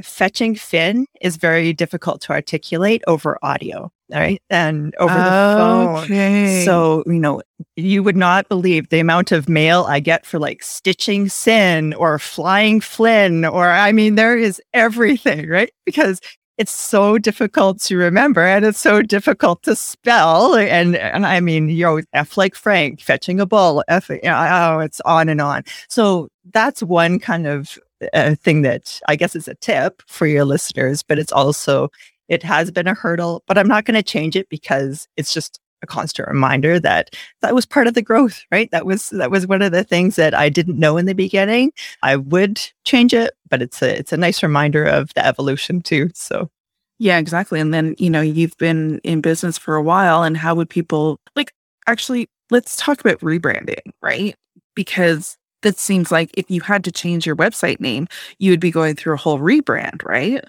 fetching 0.02 0.54
Finn 0.56 1.06
is 1.20 1.36
very 1.36 1.72
difficult 1.72 2.20
to 2.22 2.32
articulate 2.32 3.02
over 3.06 3.38
audio, 3.42 3.92
right? 4.10 4.42
And 4.50 4.94
over 4.98 5.14
the 5.14 5.20
phone. 5.56 6.64
So, 6.64 7.04
you 7.06 7.20
know, 7.20 7.42
you 7.76 8.02
would 8.02 8.16
not 8.16 8.48
believe 8.48 8.88
the 8.88 8.98
amount 8.98 9.30
of 9.30 9.48
mail 9.48 9.84
I 9.88 10.00
get 10.00 10.26
for 10.26 10.38
like 10.38 10.62
stitching 10.62 11.28
sin 11.28 11.94
or 11.94 12.18
flying 12.18 12.80
Flynn, 12.80 13.44
or 13.44 13.70
I 13.70 13.92
mean, 13.92 14.16
there 14.16 14.36
is 14.36 14.60
everything, 14.72 15.48
right? 15.48 15.70
Because 15.86 16.20
it's 16.56 16.72
so 16.72 17.18
difficult 17.18 17.80
to 17.80 17.96
remember 17.96 18.42
and 18.42 18.64
it's 18.64 18.78
so 18.78 19.02
difficult 19.02 19.62
to 19.64 19.74
spell. 19.74 20.54
And, 20.54 20.96
and 20.96 21.26
I 21.26 21.40
mean, 21.40 21.68
you 21.68 21.84
know, 21.84 22.00
F 22.12 22.36
like 22.36 22.54
Frank, 22.54 23.00
fetching 23.00 23.40
a 23.40 23.46
bull, 23.46 23.82
F, 23.88 24.08
you 24.08 24.20
know, 24.22 24.46
oh, 24.50 24.78
it's 24.78 25.00
on 25.00 25.28
and 25.28 25.40
on. 25.40 25.64
So 25.88 26.28
that's 26.52 26.82
one 26.82 27.18
kind 27.18 27.46
of 27.46 27.78
a 28.12 28.36
thing 28.36 28.62
that 28.62 29.00
I 29.08 29.16
guess 29.16 29.34
is 29.34 29.48
a 29.48 29.54
tip 29.56 30.02
for 30.06 30.26
your 30.26 30.44
listeners, 30.44 31.02
but 31.02 31.18
it's 31.18 31.32
also, 31.32 31.88
it 32.28 32.42
has 32.42 32.70
been 32.70 32.86
a 32.86 32.94
hurdle, 32.94 33.42
but 33.46 33.58
I'm 33.58 33.68
not 33.68 33.84
going 33.84 33.96
to 33.96 34.02
change 34.02 34.36
it 34.36 34.48
because 34.48 35.08
it's 35.16 35.34
just 35.34 35.60
a 35.84 35.86
constant 35.86 36.26
reminder 36.26 36.80
that 36.80 37.14
that 37.42 37.54
was 37.54 37.64
part 37.64 37.86
of 37.86 37.94
the 37.94 38.02
growth, 38.02 38.42
right? 38.50 38.68
That 38.72 38.84
was, 38.84 39.10
that 39.10 39.30
was 39.30 39.46
one 39.46 39.62
of 39.62 39.70
the 39.70 39.84
things 39.84 40.16
that 40.16 40.34
I 40.34 40.48
didn't 40.48 40.78
know 40.78 40.96
in 40.96 41.06
the 41.06 41.14
beginning. 41.14 41.72
I 42.02 42.16
would 42.16 42.60
change 42.84 43.14
it, 43.14 43.32
but 43.48 43.62
it's 43.62 43.80
a, 43.80 43.96
it's 43.96 44.12
a 44.12 44.16
nice 44.16 44.42
reminder 44.42 44.84
of 44.84 45.14
the 45.14 45.24
evolution 45.24 45.80
too. 45.80 46.10
So. 46.14 46.50
Yeah, 46.98 47.18
exactly. 47.18 47.60
And 47.60 47.72
then, 47.72 47.94
you 47.98 48.10
know, 48.10 48.20
you've 48.20 48.56
been 48.58 48.98
in 49.04 49.20
business 49.20 49.58
for 49.58 49.76
a 49.76 49.82
while 49.82 50.22
and 50.22 50.36
how 50.36 50.54
would 50.54 50.70
people 50.70 51.20
like 51.36 51.52
actually 51.86 52.28
let's 52.50 52.76
talk 52.76 53.00
about 53.00 53.20
rebranding, 53.20 53.92
right? 54.00 54.34
Because 54.74 55.36
that 55.62 55.78
seems 55.78 56.12
like 56.12 56.30
if 56.34 56.50
you 56.50 56.60
had 56.60 56.84
to 56.84 56.92
change 56.92 57.26
your 57.26 57.36
website 57.36 57.80
name, 57.80 58.06
you 58.38 58.50
would 58.50 58.60
be 58.60 58.70
going 58.70 58.94
through 58.94 59.14
a 59.14 59.18
whole 59.18 59.38
rebrand, 59.38 60.04
right? 60.04 60.44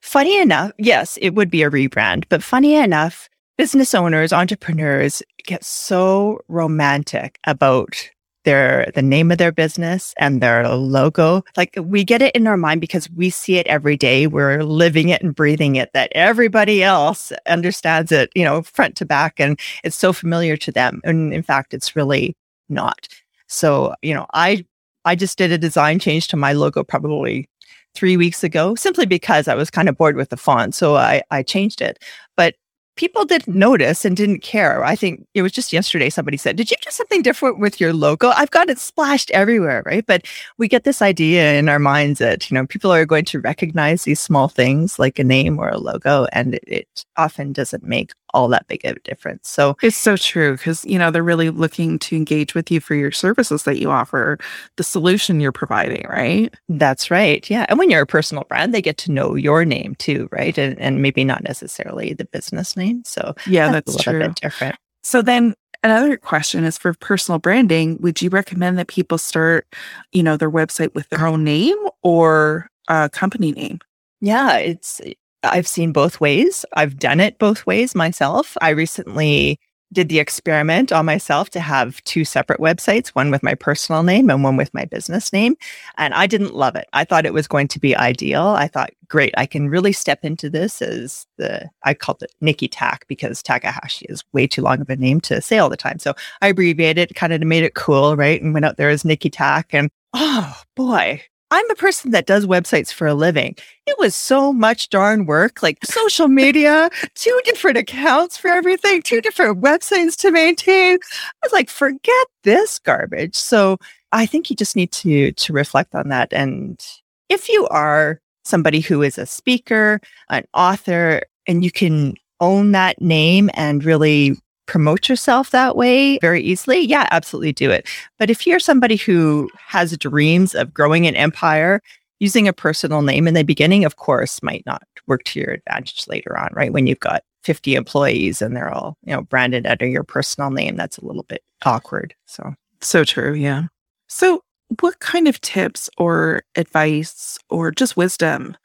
Funny 0.00 0.40
enough, 0.40 0.72
yes, 0.78 1.18
it 1.20 1.30
would 1.30 1.50
be 1.50 1.62
a 1.62 1.70
rebrand, 1.70 2.24
but 2.28 2.42
funny 2.42 2.74
enough, 2.74 3.28
business 3.56 3.94
owners, 3.94 4.32
entrepreneurs 4.32 5.22
get 5.46 5.64
so 5.64 6.40
romantic 6.48 7.38
about 7.46 8.10
their 8.44 8.90
the 8.94 9.02
name 9.02 9.32
of 9.32 9.38
their 9.38 9.52
business 9.52 10.14
and 10.18 10.40
their 10.40 10.68
logo. 10.68 11.42
Like 11.56 11.74
we 11.80 12.04
get 12.04 12.22
it 12.22 12.34
in 12.34 12.46
our 12.46 12.56
mind 12.56 12.80
because 12.80 13.10
we 13.10 13.30
see 13.30 13.56
it 13.56 13.66
every 13.66 13.96
day. 13.96 14.26
We're 14.26 14.62
living 14.62 15.08
it 15.08 15.22
and 15.22 15.34
breathing 15.34 15.76
it 15.76 15.90
that 15.94 16.12
everybody 16.14 16.82
else 16.82 17.32
understands 17.46 18.12
it, 18.12 18.30
you 18.34 18.44
know, 18.44 18.62
front 18.62 18.96
to 18.96 19.06
back 19.06 19.40
and 19.40 19.58
it's 19.82 19.96
so 19.96 20.12
familiar 20.12 20.56
to 20.58 20.72
them. 20.72 21.00
And 21.04 21.32
in 21.32 21.42
fact, 21.42 21.72
it's 21.72 21.96
really 21.96 22.36
not. 22.68 23.08
So, 23.48 23.94
you 24.02 24.14
know, 24.14 24.26
I 24.34 24.64
I 25.04 25.14
just 25.14 25.38
did 25.38 25.52
a 25.52 25.58
design 25.58 25.98
change 25.98 26.28
to 26.28 26.36
my 26.36 26.52
logo 26.52 26.82
probably 26.84 27.48
three 27.94 28.16
weeks 28.16 28.42
ago, 28.42 28.74
simply 28.74 29.06
because 29.06 29.48
I 29.48 29.54
was 29.54 29.70
kind 29.70 29.88
of 29.88 29.96
bored 29.96 30.16
with 30.16 30.30
the 30.30 30.36
font. 30.36 30.74
So 30.74 30.96
I, 30.96 31.22
I 31.30 31.42
changed 31.42 31.80
it. 31.80 32.02
But 32.36 32.54
people 32.96 33.24
didn't 33.24 33.56
notice 33.56 34.04
and 34.04 34.16
didn't 34.16 34.40
care. 34.40 34.84
I 34.84 34.96
think 34.96 35.26
it 35.34 35.42
was 35.42 35.52
just 35.52 35.72
yesterday 35.72 36.10
somebody 36.10 36.36
said, 36.36 36.56
Did 36.56 36.70
you 36.70 36.76
do 36.82 36.90
something 36.90 37.22
different 37.22 37.58
with 37.58 37.80
your 37.80 37.92
logo? 37.92 38.28
I've 38.28 38.50
got 38.50 38.70
it 38.70 38.78
splashed 38.78 39.30
everywhere, 39.32 39.82
right? 39.84 40.04
But 40.06 40.26
we 40.58 40.68
get 40.68 40.84
this 40.84 41.02
idea 41.02 41.54
in 41.54 41.68
our 41.68 41.78
minds 41.78 42.18
that, 42.18 42.50
you 42.50 42.54
know, 42.54 42.66
people 42.66 42.92
are 42.92 43.06
going 43.06 43.24
to 43.26 43.40
recognize 43.40 44.04
these 44.04 44.20
small 44.20 44.48
things 44.48 44.98
like 44.98 45.18
a 45.18 45.24
name 45.24 45.58
or 45.58 45.68
a 45.68 45.78
logo, 45.78 46.26
and 46.32 46.54
it, 46.54 46.64
it 46.66 47.04
often 47.16 47.52
doesn't 47.52 47.84
make 47.84 48.12
all 48.34 48.48
that 48.48 48.66
big 48.66 48.84
of 48.84 48.96
a 48.96 49.00
difference. 49.00 49.48
So 49.48 49.76
it's 49.82 49.96
so 49.96 50.16
true 50.16 50.56
because, 50.56 50.84
you 50.84 50.98
know, 50.98 51.10
they're 51.10 51.22
really 51.22 51.50
looking 51.50 51.98
to 52.00 52.16
engage 52.16 52.54
with 52.54 52.70
you 52.70 52.80
for 52.80 52.94
your 52.94 53.12
services 53.12 53.62
that 53.62 53.78
you 53.78 53.90
offer, 53.90 54.38
the 54.76 54.84
solution 54.84 55.40
you're 55.40 55.52
providing, 55.52 56.06
right? 56.08 56.52
That's 56.68 57.10
right. 57.10 57.48
Yeah. 57.48 57.64
And 57.68 57.78
when 57.78 57.90
you're 57.90 58.02
a 58.02 58.06
personal 58.06 58.44
brand, 58.44 58.74
they 58.74 58.82
get 58.82 58.98
to 58.98 59.12
know 59.12 59.34
your 59.34 59.64
name 59.64 59.94
too, 59.94 60.28
right? 60.30 60.56
And, 60.58 60.78
and 60.78 61.00
maybe 61.00 61.24
not 61.24 61.42
necessarily 61.44 62.12
the 62.12 62.26
business 62.26 62.76
name. 62.76 63.02
So 63.06 63.34
yeah, 63.46 63.72
that's, 63.72 63.94
that's 63.94 64.06
a 64.06 64.10
little 64.10 64.20
true. 64.20 64.28
bit 64.28 64.40
different. 64.40 64.76
So 65.02 65.22
then 65.22 65.54
Another 65.84 66.16
question 66.16 66.64
is 66.64 66.78
for 66.78 66.94
personal 66.94 67.38
branding. 67.38 67.98
Would 68.00 68.22
you 68.22 68.30
recommend 68.30 68.78
that 68.78 68.88
people 68.88 69.18
start, 69.18 69.66
you 70.12 70.22
know, 70.22 70.38
their 70.38 70.50
website 70.50 70.94
with 70.94 71.06
their 71.10 71.26
own 71.26 71.44
name 71.44 71.76
or 72.02 72.70
a 72.88 73.10
company 73.10 73.52
name? 73.52 73.80
Yeah, 74.22 74.56
it's 74.56 75.02
I've 75.44 75.68
seen 75.68 75.92
both 75.92 76.20
ways. 76.20 76.64
I've 76.74 76.98
done 76.98 77.20
it 77.20 77.38
both 77.38 77.66
ways 77.66 77.94
myself. 77.94 78.56
I 78.60 78.70
recently 78.70 79.58
did 79.92 80.08
the 80.08 80.18
experiment 80.18 80.92
on 80.92 81.06
myself 81.06 81.50
to 81.50 81.60
have 81.60 82.02
two 82.04 82.24
separate 82.24 82.60
websites, 82.60 83.08
one 83.08 83.30
with 83.30 83.42
my 83.42 83.54
personal 83.54 84.02
name 84.02 84.28
and 84.28 84.42
one 84.42 84.56
with 84.56 84.74
my 84.74 84.84
business 84.84 85.32
name. 85.32 85.54
And 85.96 86.12
I 86.12 86.26
didn't 86.26 86.54
love 86.54 86.74
it. 86.74 86.86
I 86.92 87.04
thought 87.04 87.24
it 87.24 87.32
was 87.32 87.46
going 87.46 87.68
to 87.68 87.78
be 87.78 87.96
ideal. 87.96 88.48
I 88.48 88.66
thought, 88.66 88.90
great, 89.08 89.32
I 89.36 89.46
can 89.46 89.68
really 89.68 89.92
step 89.92 90.24
into 90.24 90.50
this 90.50 90.82
as 90.82 91.26
the, 91.38 91.70
I 91.84 91.94
called 91.94 92.22
it 92.22 92.32
Nikki 92.40 92.66
Tak 92.66 93.06
because 93.06 93.42
Takahashi 93.42 94.06
is 94.08 94.24
way 94.32 94.46
too 94.46 94.62
long 94.62 94.80
of 94.80 94.90
a 94.90 94.96
name 94.96 95.20
to 95.22 95.40
say 95.40 95.58
all 95.58 95.70
the 95.70 95.76
time. 95.76 96.00
So 96.00 96.14
I 96.42 96.48
abbreviated, 96.48 97.14
kind 97.14 97.32
of 97.32 97.40
made 97.42 97.62
it 97.62 97.74
cool, 97.74 98.16
right? 98.16 98.42
And 98.42 98.52
went 98.52 98.66
out 98.66 98.76
there 98.76 98.90
as 98.90 99.04
Nikki 99.04 99.30
Tak. 99.30 99.72
And 99.72 99.90
oh 100.12 100.60
boy, 100.74 101.22
I'm 101.54 101.70
a 101.70 101.76
person 101.76 102.10
that 102.10 102.26
does 102.26 102.46
websites 102.46 102.92
for 102.92 103.06
a 103.06 103.14
living. 103.14 103.54
It 103.86 103.96
was 103.96 104.16
so 104.16 104.52
much 104.52 104.88
darn 104.88 105.24
work, 105.24 105.62
like 105.62 105.78
social 105.84 106.26
media, 106.26 106.90
two 107.14 107.40
different 107.44 107.76
accounts 107.78 108.36
for 108.36 108.48
everything, 108.48 109.02
two 109.02 109.20
different 109.20 109.62
websites 109.62 110.16
to 110.16 110.32
maintain. 110.32 110.94
I 110.96 111.32
was 111.44 111.52
like, 111.52 111.70
forget 111.70 112.26
this 112.42 112.80
garbage. 112.80 113.36
So 113.36 113.78
I 114.10 114.26
think 114.26 114.50
you 114.50 114.56
just 114.56 114.74
need 114.74 114.90
to 114.92 115.30
to 115.30 115.52
reflect 115.52 115.94
on 115.94 116.08
that. 116.08 116.32
And 116.32 116.84
if 117.28 117.48
you 117.48 117.68
are 117.68 118.20
somebody 118.44 118.80
who 118.80 119.02
is 119.02 119.16
a 119.16 119.24
speaker, 119.24 120.00
an 120.30 120.46
author, 120.54 121.22
and 121.46 121.62
you 121.62 121.70
can 121.70 122.14
own 122.40 122.72
that 122.72 123.00
name 123.00 123.48
and 123.54 123.84
really 123.84 124.36
promote 124.66 125.08
yourself 125.08 125.50
that 125.50 125.76
way 125.76 126.18
very 126.18 126.42
easily, 126.42 126.80
yeah, 126.80 127.08
absolutely 127.10 127.52
do 127.52 127.70
it. 127.70 127.86
But 128.18 128.30
if 128.30 128.46
you're 128.46 128.60
somebody 128.60 128.96
who 128.96 129.50
has 129.66 129.96
dreams 129.98 130.54
of 130.54 130.72
growing 130.72 131.06
an 131.06 131.16
empire, 131.16 131.80
using 132.20 132.48
a 132.48 132.52
personal 132.52 133.02
name 133.02 133.28
in 133.28 133.34
the 133.34 133.42
beginning, 133.42 133.84
of 133.84 133.96
course, 133.96 134.42
might 134.42 134.64
not 134.64 134.82
work 135.06 135.24
to 135.24 135.40
your 135.40 135.50
advantage 135.50 136.06
later 136.08 136.38
on, 136.38 136.48
right? 136.52 136.72
When 136.72 136.86
you've 136.86 137.00
got 137.00 137.22
50 137.42 137.74
employees 137.74 138.40
and 138.40 138.56
they're 138.56 138.72
all, 138.72 138.96
you 139.04 139.12
know, 139.12 139.22
branded 139.22 139.66
under 139.66 139.86
your 139.86 140.04
personal 140.04 140.50
name, 140.50 140.76
that's 140.76 140.98
a 140.98 141.04
little 141.04 141.24
bit 141.24 141.42
awkward. 141.64 142.14
So, 142.26 142.54
so 142.80 143.04
true. 143.04 143.34
Yeah. 143.34 143.64
So, 144.08 144.42
what 144.80 144.98
kind 145.00 145.28
of 145.28 145.40
tips 145.40 145.90
or 145.98 146.42
advice 146.56 147.38
or 147.50 147.70
just 147.70 147.96
wisdom 147.96 148.56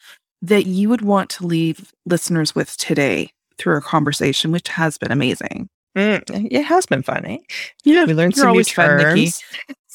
that 0.41 0.65
you 0.65 0.88
would 0.88 1.01
want 1.01 1.29
to 1.31 1.45
leave 1.45 1.91
listeners 2.05 2.55
with 2.55 2.77
today 2.77 3.31
through 3.57 3.73
our 3.73 3.81
conversation, 3.81 4.51
which 4.51 4.69
has 4.69 4.97
been 4.97 5.12
amazing? 5.12 5.69
Mm, 5.99 6.47
it 6.49 6.63
has 6.63 6.85
been 6.85 7.03
funny. 7.03 7.41
Yeah, 7.83 8.05
we 8.05 8.13
learned 8.13 8.35
some 8.35 8.53
new 8.53 8.63
terms. 8.63 9.41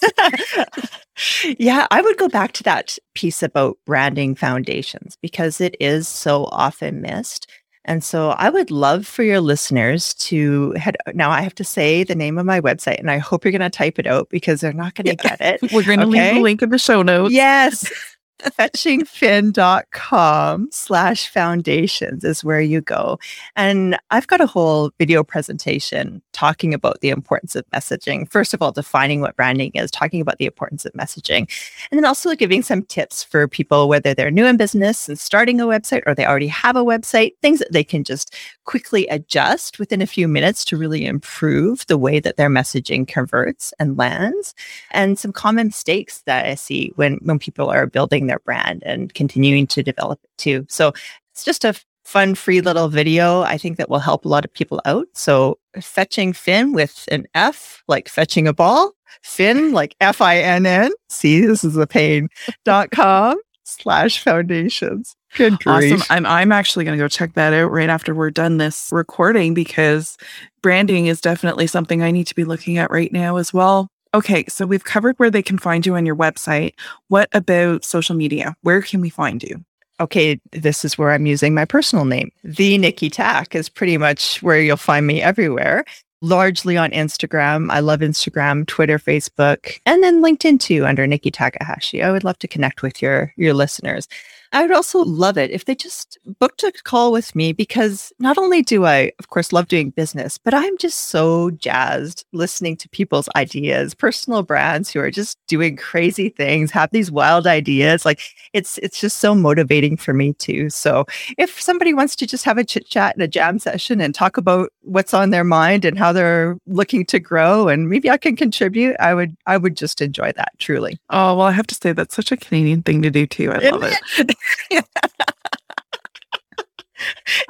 yeah, 1.58 1.86
I 1.90 2.02
would 2.02 2.18
go 2.18 2.28
back 2.28 2.52
to 2.52 2.62
that 2.64 2.98
piece 3.14 3.42
about 3.42 3.78
branding 3.86 4.34
foundations 4.34 5.16
because 5.22 5.60
it 5.60 5.76
is 5.80 6.08
so 6.08 6.44
often 6.46 7.00
missed. 7.00 7.50
And 7.86 8.02
so 8.02 8.30
I 8.30 8.48
would 8.48 8.70
love 8.70 9.06
for 9.06 9.22
your 9.22 9.40
listeners 9.40 10.14
to 10.14 10.72
head. 10.72 10.96
Now, 11.12 11.30
I 11.30 11.42
have 11.42 11.54
to 11.56 11.64
say 11.64 12.02
the 12.02 12.14
name 12.14 12.38
of 12.38 12.46
my 12.46 12.60
website, 12.60 12.98
and 12.98 13.10
I 13.10 13.18
hope 13.18 13.44
you're 13.44 13.52
going 13.52 13.60
to 13.60 13.70
type 13.70 13.98
it 13.98 14.06
out 14.06 14.30
because 14.30 14.60
they're 14.60 14.72
not 14.72 14.94
going 14.94 15.16
to 15.16 15.22
yeah. 15.22 15.36
get 15.36 15.62
it. 15.62 15.72
We're 15.72 15.84
going 15.84 16.00
to 16.00 16.06
okay? 16.06 16.28
leave 16.28 16.34
the 16.34 16.40
link 16.40 16.62
in 16.62 16.70
the 16.70 16.78
show 16.78 17.02
notes. 17.02 17.32
Yes 17.32 17.90
fetchingfinn.com 18.44 20.68
slash 20.70 21.28
foundations 21.28 22.24
is 22.24 22.44
where 22.44 22.60
you 22.60 22.80
go. 22.80 23.18
And 23.56 23.98
I've 24.10 24.26
got 24.26 24.40
a 24.40 24.46
whole 24.46 24.90
video 24.98 25.22
presentation 25.24 26.22
talking 26.32 26.74
about 26.74 27.00
the 27.00 27.10
importance 27.10 27.56
of 27.56 27.64
messaging. 27.70 28.30
First 28.30 28.54
of 28.54 28.62
all, 28.62 28.72
defining 28.72 29.20
what 29.20 29.36
branding 29.36 29.72
is, 29.74 29.90
talking 29.90 30.20
about 30.20 30.38
the 30.38 30.46
importance 30.46 30.84
of 30.84 30.92
messaging, 30.92 31.50
and 31.90 31.98
then 31.98 32.04
also 32.04 32.34
giving 32.34 32.62
some 32.62 32.82
tips 32.82 33.22
for 33.22 33.48
people, 33.48 33.88
whether 33.88 34.14
they're 34.14 34.30
new 34.30 34.46
in 34.46 34.56
business 34.56 35.08
and 35.08 35.18
starting 35.18 35.60
a 35.60 35.66
website 35.66 36.02
or 36.06 36.14
they 36.14 36.26
already 36.26 36.48
have 36.48 36.76
a 36.76 36.84
website, 36.84 37.32
things 37.40 37.58
that 37.58 37.72
they 37.72 37.84
can 37.84 38.04
just 38.04 38.34
quickly 38.64 39.06
adjust 39.08 39.78
within 39.78 40.02
a 40.02 40.06
few 40.06 40.28
minutes 40.28 40.64
to 40.64 40.76
really 40.76 41.06
improve 41.06 41.86
the 41.86 41.98
way 41.98 42.20
that 42.20 42.36
their 42.36 42.50
messaging 42.50 43.06
converts 43.06 43.72
and 43.78 43.96
lands 43.96 44.54
and 44.90 45.18
some 45.18 45.32
common 45.32 45.68
mistakes 45.68 46.22
that 46.26 46.46
I 46.46 46.54
see 46.54 46.92
when, 46.96 47.18
when 47.22 47.38
people 47.38 47.70
are 47.70 47.86
building 47.86 48.26
their 48.26 48.33
their 48.34 48.40
brand 48.40 48.82
and 48.84 49.14
continuing 49.14 49.66
to 49.68 49.82
develop 49.82 50.18
it 50.24 50.30
too. 50.38 50.66
So 50.68 50.92
it's 51.32 51.44
just 51.44 51.64
a 51.64 51.74
fun, 52.04 52.34
free 52.34 52.60
little 52.60 52.88
video. 52.88 53.42
I 53.42 53.56
think 53.56 53.78
that 53.78 53.88
will 53.88 54.00
help 54.00 54.24
a 54.24 54.28
lot 54.28 54.44
of 54.44 54.52
people 54.52 54.80
out. 54.84 55.06
So 55.14 55.58
fetching 55.80 56.32
Finn 56.32 56.72
with 56.72 57.08
an 57.10 57.26
F, 57.34 57.82
like 57.86 58.08
fetching 58.08 58.48
a 58.48 58.52
ball, 58.52 58.92
Finn, 59.22 59.72
like 59.72 59.94
F 60.00 60.20
I 60.20 60.38
N 60.38 60.66
N. 60.66 60.90
See, 61.08 61.40
this 61.40 61.62
is 61.62 61.76
a 61.76 61.86
pain 61.86 62.28
dot 62.64 62.90
com 62.90 63.38
slash 63.62 64.22
foundations. 64.22 65.14
Good 65.36 65.58
grief. 65.60 65.94
Awesome. 65.94 66.06
I'm 66.10 66.26
I'm 66.26 66.52
actually 66.52 66.84
going 66.84 66.98
to 66.98 67.02
go 67.02 67.08
check 67.08 67.34
that 67.34 67.52
out 67.52 67.70
right 67.70 67.88
after 67.88 68.14
we're 68.14 68.30
done 68.30 68.58
this 68.58 68.90
recording 68.92 69.54
because 69.54 70.16
branding 70.62 71.06
is 71.06 71.20
definitely 71.20 71.68
something 71.68 72.02
I 72.02 72.10
need 72.10 72.26
to 72.26 72.34
be 72.34 72.44
looking 72.44 72.76
at 72.78 72.90
right 72.90 73.12
now 73.12 73.36
as 73.36 73.52
well. 73.52 73.88
Okay, 74.14 74.44
so 74.48 74.64
we've 74.64 74.84
covered 74.84 75.18
where 75.18 75.30
they 75.30 75.42
can 75.42 75.58
find 75.58 75.84
you 75.84 75.96
on 75.96 76.06
your 76.06 76.16
website. 76.16 76.74
What 77.08 77.28
about 77.32 77.84
social 77.84 78.14
media? 78.14 78.56
Where 78.62 78.80
can 78.80 79.00
we 79.00 79.10
find 79.10 79.42
you? 79.42 79.64
okay, 80.00 80.40
this 80.52 80.84
is 80.84 80.98
where 80.98 81.10
I'm 81.12 81.26
using 81.26 81.54
my 81.54 81.64
personal 81.64 82.04
name. 82.04 82.30
The 82.42 82.78
Nikki 82.78 83.10
Tak 83.10 83.54
is 83.54 83.68
pretty 83.68 83.96
much 83.96 84.42
where 84.42 84.60
you'll 84.60 84.76
find 84.76 85.06
me 85.06 85.22
everywhere. 85.22 85.84
Largely 86.20 86.76
on 86.76 86.90
Instagram. 86.90 87.70
I 87.70 87.80
love 87.80 88.00
Instagram, 88.00 88.66
Twitter, 88.66 88.98
Facebook, 88.98 89.78
and 89.84 90.02
then 90.02 90.22
LinkedIn 90.22 90.58
too 90.58 90.86
under 90.86 91.06
Nikki 91.06 91.30
Takahashi. 91.30 92.02
I 92.02 92.10
would 92.10 92.24
love 92.24 92.38
to 92.38 92.48
connect 92.48 92.82
with 92.82 93.02
your 93.02 93.32
your 93.36 93.52
listeners. 93.52 94.08
I 94.54 94.62
would 94.62 94.70
also 94.70 95.00
love 95.00 95.36
it 95.36 95.50
if 95.50 95.64
they 95.64 95.74
just 95.74 96.16
booked 96.38 96.62
a 96.62 96.70
call 96.84 97.10
with 97.10 97.34
me 97.34 97.52
because 97.52 98.12
not 98.20 98.38
only 98.38 98.62
do 98.62 98.86
I, 98.86 99.10
of 99.18 99.28
course, 99.28 99.52
love 99.52 99.66
doing 99.66 99.90
business, 99.90 100.38
but 100.38 100.54
I'm 100.54 100.78
just 100.78 101.10
so 101.10 101.50
jazzed 101.50 102.24
listening 102.32 102.76
to 102.76 102.88
people's 102.90 103.28
ideas, 103.34 103.94
personal 103.96 104.44
brands 104.44 104.90
who 104.90 105.00
are 105.00 105.10
just 105.10 105.44
doing 105.48 105.76
crazy 105.76 106.28
things, 106.28 106.70
have 106.70 106.88
these 106.92 107.10
wild 107.10 107.48
ideas. 107.48 108.04
Like 108.04 108.20
it's 108.52 108.78
it's 108.78 109.00
just 109.00 109.18
so 109.18 109.34
motivating 109.34 109.96
for 109.96 110.14
me 110.14 110.34
too. 110.34 110.70
So 110.70 111.04
if 111.36 111.60
somebody 111.60 111.92
wants 111.92 112.14
to 112.16 112.26
just 112.26 112.44
have 112.44 112.56
a 112.56 112.64
chit 112.64 112.86
chat 112.86 113.16
and 113.16 113.24
a 113.24 113.28
jam 113.28 113.58
session 113.58 114.00
and 114.00 114.14
talk 114.14 114.36
about 114.36 114.72
what's 114.82 115.12
on 115.12 115.30
their 115.30 115.44
mind 115.44 115.84
and 115.84 115.98
how 115.98 116.12
they're 116.12 116.56
looking 116.68 117.04
to 117.06 117.18
grow 117.18 117.66
and 117.66 117.88
maybe 117.90 118.08
I 118.08 118.18
can 118.18 118.36
contribute, 118.36 118.94
I 119.00 119.14
would 119.14 119.36
I 119.46 119.56
would 119.56 119.76
just 119.76 120.00
enjoy 120.00 120.30
that 120.36 120.52
truly. 120.60 120.96
Oh, 121.10 121.34
well, 121.36 121.48
I 121.48 121.50
have 121.50 121.66
to 121.66 121.74
say 121.74 121.92
that's 121.92 122.14
such 122.14 122.30
a 122.30 122.36
Canadian 122.36 122.84
thing 122.84 123.02
to 123.02 123.10
do 123.10 123.26
too. 123.26 123.50
I 123.50 123.58
love 123.70 123.82
it. 123.82 124.36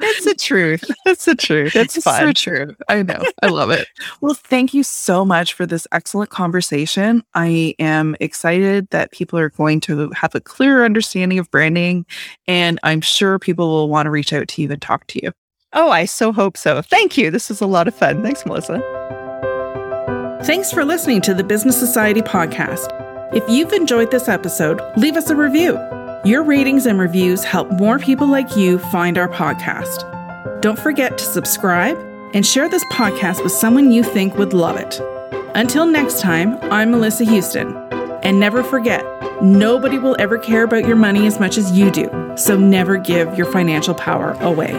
it's 0.01 0.25
the 0.25 0.35
truth. 0.35 0.83
It's 1.05 1.25
the 1.25 1.35
truth. 1.35 1.75
It's, 1.75 1.97
it's 1.97 2.03
fun. 2.03 2.19
so 2.19 2.33
true. 2.33 2.75
I 2.89 3.03
know. 3.03 3.23
I 3.41 3.47
love 3.47 3.71
it. 3.71 3.87
Well, 4.21 4.33
thank 4.33 4.73
you 4.73 4.81
so 4.81 5.23
much 5.23 5.53
for 5.53 5.65
this 5.65 5.87
excellent 5.91 6.29
conversation. 6.31 7.23
I 7.35 7.75
am 7.79 8.15
excited 8.19 8.89
that 8.89 9.11
people 9.11 9.37
are 9.37 9.49
going 9.49 9.79
to 9.81 10.09
have 10.11 10.33
a 10.33 10.41
clearer 10.41 10.83
understanding 10.83 11.37
of 11.37 11.51
branding, 11.51 12.05
and 12.47 12.79
I'm 12.81 13.01
sure 13.01 13.37
people 13.37 13.67
will 13.67 13.89
want 13.89 14.07
to 14.07 14.09
reach 14.09 14.33
out 14.33 14.47
to 14.47 14.61
you 14.61 14.71
and 14.71 14.81
talk 14.81 15.05
to 15.07 15.19
you. 15.21 15.31
Oh, 15.73 15.89
I 15.89 16.05
so 16.05 16.31
hope 16.31 16.57
so. 16.57 16.81
Thank 16.81 17.17
you. 17.17 17.29
This 17.29 17.49
was 17.49 17.61
a 17.61 17.67
lot 17.67 17.87
of 17.87 17.93
fun. 17.93 18.23
Thanks, 18.23 18.45
Melissa. 18.45 18.81
Thanks 20.43 20.71
for 20.71 20.85
listening 20.85 21.21
to 21.21 21.33
the 21.33 21.43
Business 21.43 21.77
Society 21.77 22.21
podcast. 22.21 22.87
If 23.35 23.47
you've 23.49 23.73
enjoyed 23.73 24.11
this 24.11 24.27
episode, 24.27 24.79
leave 24.97 25.17
us 25.17 25.29
a 25.29 25.35
review. 25.35 25.77
Your 26.25 26.41
ratings 26.41 26.87
and 26.87 26.97
reviews 26.97 27.43
help 27.43 27.69
more 27.73 27.99
people 27.99 28.25
like 28.25 28.57
you 28.57 28.79
find 28.79 29.15
our 29.15 29.29
podcast. 29.29 30.01
Don't 30.59 30.79
forget 30.79 31.19
to 31.19 31.23
subscribe 31.23 31.95
and 32.33 32.43
share 32.43 32.67
this 32.67 32.83
podcast 32.85 33.43
with 33.43 33.51
someone 33.51 33.91
you 33.91 34.01
think 34.01 34.35
would 34.35 34.51
love 34.51 34.75
it. 34.75 34.99
Until 35.53 35.85
next 35.85 36.21
time, 36.21 36.57
I'm 36.71 36.89
Melissa 36.89 37.25
Houston. 37.25 37.77
And 38.23 38.39
never 38.39 38.63
forget, 38.63 39.05
nobody 39.43 39.99
will 39.99 40.15
ever 40.17 40.39
care 40.39 40.63
about 40.63 40.87
your 40.87 40.95
money 40.95 41.27
as 41.27 41.39
much 41.39 41.59
as 41.59 41.71
you 41.77 41.91
do, 41.91 42.09
so 42.35 42.57
never 42.57 42.97
give 42.97 43.37
your 43.37 43.51
financial 43.51 43.93
power 43.93 44.31
away. 44.39 44.73